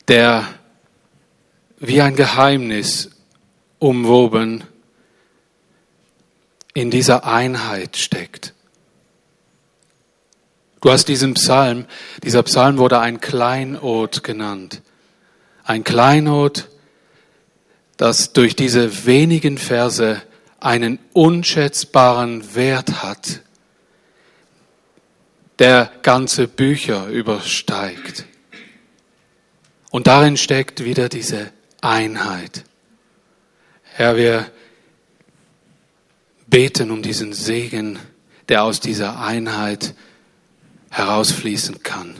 der 0.07 0.47
wie 1.77 2.01
ein 2.01 2.15
Geheimnis 2.15 3.11
umwoben 3.77 4.63
in 6.73 6.89
dieser 6.91 7.25
Einheit 7.25 7.97
steckt. 7.97 8.53
Du 10.81 10.89
hast 10.89 11.09
diesen 11.09 11.33
Psalm, 11.33 11.85
dieser 12.23 12.43
Psalm 12.43 12.77
wurde 12.77 12.99
ein 12.99 13.19
Kleinod 13.19 14.23
genannt. 14.23 14.81
Ein 15.65 15.83
Kleinod, 15.83 16.68
das 17.99 18.31
durch 18.31 18.55
diese 18.55 19.05
wenigen 19.05 19.57
Verse 19.57 20.21
einen 20.61 20.99
unschätzbaren 21.11 22.55
Wert 22.55 23.03
hat, 23.03 23.41
der 25.59 25.91
ganze 26.01 26.47
Bücher 26.47 27.07
übersteigt. 27.07 28.23
Und 29.91 30.07
darin 30.07 30.37
steckt 30.37 30.85
wieder 30.85 31.09
diese 31.09 31.51
Einheit. 31.81 32.63
Herr, 33.83 34.15
wir 34.15 34.49
beten 36.47 36.91
um 36.91 37.01
diesen 37.01 37.33
Segen, 37.33 37.99
der 38.47 38.63
aus 38.63 38.79
dieser 38.79 39.19
Einheit 39.19 39.93
herausfließen 40.89 41.83
kann. 41.83 42.15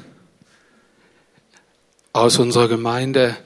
Aus 2.12 2.38
unserer 2.38 2.68
Gemeinde, 2.68 3.38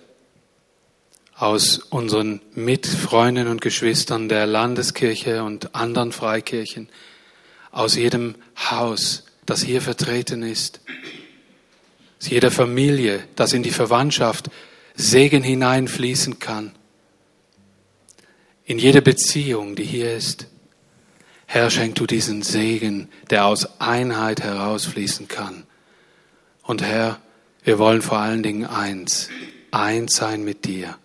aus 1.43 1.77
unseren 1.77 2.39
Mitfreunden 2.55 3.49
und 3.49 3.59
Geschwistern 3.59 4.29
der 4.29 4.45
Landeskirche 4.45 5.43
und 5.43 5.75
anderen 5.75 6.13
Freikirchen, 6.13 6.87
aus 7.69 7.97
jedem 7.97 8.35
Haus, 8.55 9.25
das 9.45 9.61
hier 9.61 9.81
vertreten 9.81 10.41
ist, 10.41 10.79
aus 12.21 12.29
jeder 12.29 12.49
Familie, 12.49 13.25
das 13.35 13.51
in 13.51 13.61
die 13.61 13.71
Verwandtschaft 13.71 14.51
Segen 14.95 15.43
hineinfließen 15.43 16.39
kann, 16.39 16.71
in 18.63 18.79
jede 18.79 19.01
Beziehung, 19.01 19.75
die 19.75 19.83
hier 19.83 20.15
ist. 20.15 20.47
Herr, 21.45 21.69
schenk 21.69 21.95
du 21.95 22.07
diesen 22.07 22.41
Segen, 22.41 23.09
der 23.31 23.47
aus 23.47 23.81
Einheit 23.81 24.41
herausfließen 24.41 25.27
kann. 25.27 25.65
Und 26.61 26.81
Herr, 26.83 27.19
wir 27.65 27.79
wollen 27.79 28.01
vor 28.01 28.19
allen 28.19 28.43
Dingen 28.43 28.65
eins, 28.65 29.27
eins 29.71 30.15
sein 30.15 30.45
mit 30.45 30.63
dir. 30.63 30.97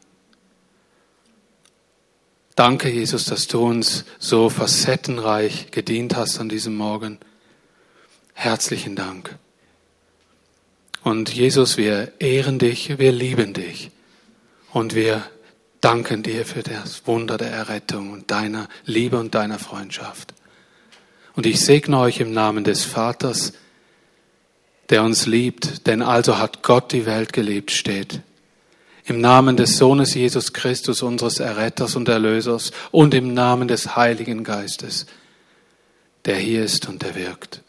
Danke, 2.59 2.88
Jesus, 2.88 3.27
dass 3.27 3.47
du 3.47 3.64
uns 3.64 4.05
so 4.18 4.51
facettenreich 4.51 5.71
gedient 5.71 6.16
hast 6.16 6.40
an 6.40 6.49
diesem 6.49 6.75
Morgen. 6.75 7.21
Herzlichen 8.35 8.97
Dank. 8.97 9.38
Und 11.05 11.33
Jesus, 11.33 11.77
wir 11.77 12.11
ehren 12.18 12.59
dich, 12.59 12.99
wir 12.99 13.12
lieben 13.12 13.53
dich 13.53 13.92
und 14.73 14.97
wir 14.97 15.23
danken 15.81 16.25
dir 16.25 16.44
für 16.44 16.64
das 16.64 17.07
Wunder 17.07 17.38
der 17.38 17.53
Errettung 17.53 18.11
und 18.11 18.29
deiner 18.33 18.68
Liebe 18.85 19.21
und 19.21 19.37
deiner 19.37 19.61
Freundschaft. 19.61 20.35
Und 21.37 21.47
ich 21.47 21.61
segne 21.61 21.97
euch 22.01 22.18
im 22.18 22.33
Namen 22.33 22.64
des 22.64 22.85
Vaters, 22.85 23.53
der 24.90 25.05
uns 25.05 25.27
liebt, 25.27 25.87
denn 25.87 26.03
also 26.03 26.38
hat 26.38 26.64
Gott 26.64 26.90
die 26.90 27.07
Welt 27.07 27.33
geliebt, 27.33 27.71
steht. 27.71 28.21
Im 29.09 29.23
Namen 29.23 29.57
des 29.57 29.79
Sohnes 29.79 30.12
Jesus 30.12 30.53
Christus, 30.53 31.01
unseres 31.01 31.40
Erretters 31.40 31.97
und 31.97 32.11
Erlösers, 32.11 32.73
und 32.90 33.14
im 33.14 33.33
Namen 33.33 33.66
des 33.66 33.97
Heiligen 33.97 34.44
Geistes, 34.44 35.07
der 36.27 36.37
hier 36.37 36.62
ist 36.62 36.87
und 36.90 37.01
der 37.01 37.14
wirkt. 37.14 37.62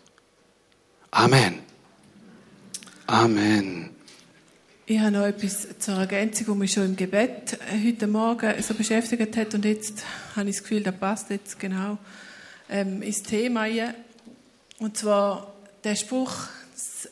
Amen. 1.11 1.59
Amen. 3.07 3.91
Ich 4.85 4.99
habe 4.99 5.11
noch 5.11 5.23
etwas 5.23 5.79
zur 5.79 5.95
Ergänzung, 5.95 6.47
die 6.47 6.59
mich 6.59 6.73
schon 6.73 6.87
im 6.87 6.95
Gebet 6.97 7.57
heute 7.71 8.07
Morgen 8.07 8.61
so 8.61 8.73
beschäftigt 8.73 9.37
hat 9.37 9.53
und 9.53 9.63
jetzt 9.63 10.03
habe 10.35 10.49
ich 10.49 10.57
das 10.57 10.63
Gefühl, 10.63 10.83
das 10.83 10.95
passt 10.95 11.29
jetzt 11.29 11.57
genau 11.57 11.99
ähm, 12.69 13.01
ins 13.01 13.23
Thema 13.23 13.61
ein. 13.61 13.93
Und 14.79 14.97
zwar 14.97 15.53
der 15.85 15.95
Spruch, 15.95 16.33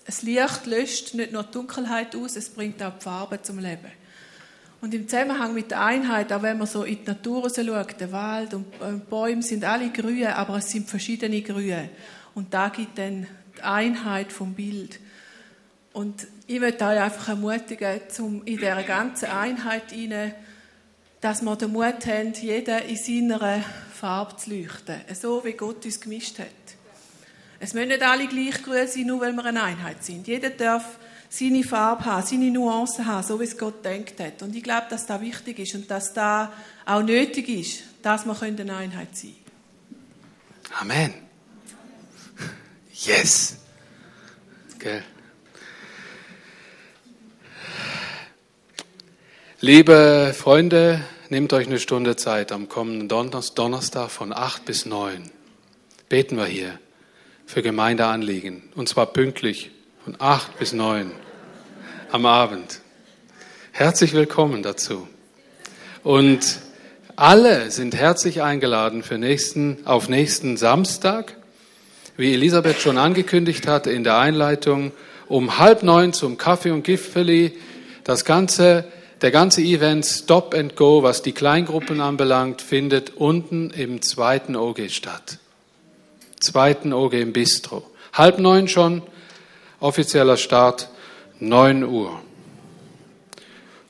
das 0.05 0.21
Licht 0.21 0.65
löscht 0.65 1.13
nicht 1.13 1.31
nur 1.31 1.43
die 1.43 1.51
Dunkelheit 1.51 2.13
aus, 2.13 2.35
es 2.35 2.49
bringt 2.49 2.83
auch 2.83 2.97
die 2.97 3.03
Farbe 3.03 3.41
zum 3.41 3.59
Leben. 3.59 3.91
Und 4.79 4.93
im 4.93 5.07
Zusammenhang 5.07 5.53
mit 5.53 5.71
der 5.71 5.83
Einheit, 5.83 6.31
auch 6.31 6.43
wenn 6.43 6.57
man 6.57 6.67
so 6.67 6.83
in 6.83 6.99
die 6.99 7.07
Natur 7.07 7.49
schaut, 7.49 7.99
der 7.99 8.11
Wald 8.11 8.53
und 8.53 8.65
äh, 8.75 8.93
Bäume 9.09 9.41
sind 9.41 9.63
alle 9.63 9.89
grün, 9.89 10.27
aber 10.27 10.57
es 10.57 10.69
sind 10.69 10.87
verschiedene 10.87 11.41
Grüne. 11.41 11.89
Und 12.35 12.53
da 12.53 12.69
gibt 12.69 12.97
dann 12.97 13.25
die 13.57 13.61
Einheit 13.63 14.31
vom 14.31 14.53
Bild. 14.53 14.99
Und 15.93 16.27
ich 16.45 16.59
möchte 16.59 16.85
euch 16.85 16.99
einfach 16.99 17.29
ermutigen, 17.29 17.99
um 18.19 18.45
in 18.45 18.57
dieser 18.57 18.83
ganzen 18.83 19.29
Einheit 19.29 19.91
hinein, 19.91 20.35
dass 21.21 21.41
wir 21.41 21.55
den 21.55 21.71
Mut 21.71 22.05
haben, 22.05 22.33
jeder 22.33 22.85
in 22.85 22.95
seiner 22.95 23.63
Farbe 23.99 24.35
zu 24.37 24.51
leuchten, 24.51 25.01
so 25.19 25.43
wie 25.43 25.53
Gott 25.53 25.83
uns 25.85 25.99
gemischt 25.99 26.37
hat. 26.37 26.47
Es 27.59 27.73
müssen 27.73 27.87
nicht 27.87 28.03
alle 28.03 28.27
gleich 28.27 28.61
grün 28.61 28.87
sein, 28.87 29.07
nur 29.07 29.21
weil 29.21 29.33
wir 29.33 29.45
eine 29.45 29.63
Einheit 29.63 30.03
sind. 30.03 30.27
Jeder 30.27 30.51
darf 30.51 30.99
seine 31.29 31.63
Farbe 31.63 32.05
haben, 32.05 32.25
seine 32.25 32.51
Nuancen 32.51 33.05
haben, 33.05 33.25
so 33.25 33.39
wie 33.39 33.43
es 33.43 33.57
Gott 33.57 33.83
denkt 33.83 34.19
hat. 34.19 34.41
Und 34.43 34.55
ich 34.55 34.63
glaube, 34.63 34.87
dass 34.89 35.05
das 35.05 35.21
wichtig 35.21 35.59
ist 35.59 35.75
und 35.75 35.89
dass 35.91 36.13
das 36.13 36.49
auch 36.85 37.03
nötig 37.03 37.49
ist, 37.49 37.83
dass 38.01 38.25
wir 38.25 38.41
eine 38.41 38.75
Einheit 38.75 39.15
sein 39.15 39.35
können. 39.35 40.79
Amen. 40.79 41.13
Yes. 42.93 43.57
Okay. 44.75 45.01
Liebe 49.59 50.35
Freunde, 50.37 51.03
nehmt 51.29 51.51
euch 51.53 51.67
eine 51.67 51.79
Stunde 51.79 52.15
Zeit 52.15 52.51
am 52.51 52.69
kommenden 52.69 53.07
Donnerstag 53.07 54.09
von 54.09 54.31
8 54.31 54.65
bis 54.65 54.85
9. 54.85 55.31
Beten 56.09 56.37
wir 56.37 56.45
hier 56.45 56.79
für 57.45 57.61
Gemeindeanliegen. 57.61 58.69
Und 58.75 58.87
zwar 58.87 59.07
pünktlich 59.07 59.71
von 60.07 60.15
8 60.19 60.57
bis 60.57 60.71
9 60.71 61.11
am 62.13 62.25
Abend. 62.25 62.79
Herzlich 63.73 64.13
willkommen 64.13 64.63
dazu. 64.63 65.05
Und 66.01 66.59
alle 67.17 67.71
sind 67.71 67.93
herzlich 67.93 68.41
eingeladen 68.41 69.03
für 69.03 69.17
nächsten, 69.17 69.79
auf 69.83 70.07
nächsten 70.07 70.55
Samstag, 70.55 71.35
wie 72.15 72.33
Elisabeth 72.33 72.79
schon 72.79 72.97
angekündigt 72.97 73.67
hatte 73.67 73.91
in 73.91 74.05
der 74.05 74.17
Einleitung, 74.17 74.93
um 75.27 75.57
halb 75.57 75.83
neun 75.83 76.13
zum 76.13 76.37
Kaffee 76.37 76.71
und 76.71 76.85
Gipfeli. 76.85 77.57
Das 78.05 78.23
ganze 78.23 78.85
der 79.19 79.31
ganze 79.31 79.59
Event 79.59 80.05
Stop 80.05 80.53
and 80.53 80.77
Go, 80.77 81.03
was 81.03 81.21
die 81.21 81.33
Kleingruppen 81.33 81.99
anbelangt, 81.99 82.61
findet 82.61 83.17
unten 83.17 83.71
im 83.71 84.01
zweiten 84.01 84.55
OG 84.55 84.89
statt. 84.89 85.39
Zweiten 86.39 86.93
OG 86.93 87.11
im 87.15 87.33
Bistro. 87.33 87.83
Halb 88.13 88.39
neun 88.39 88.69
schon, 88.69 89.01
offizieller 89.79 90.37
Start 90.37 90.89
neun 91.39 91.83
Uhr. 91.83 92.19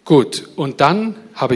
Gut, 0.06 0.48
und 0.56 0.82
dann 0.82 1.16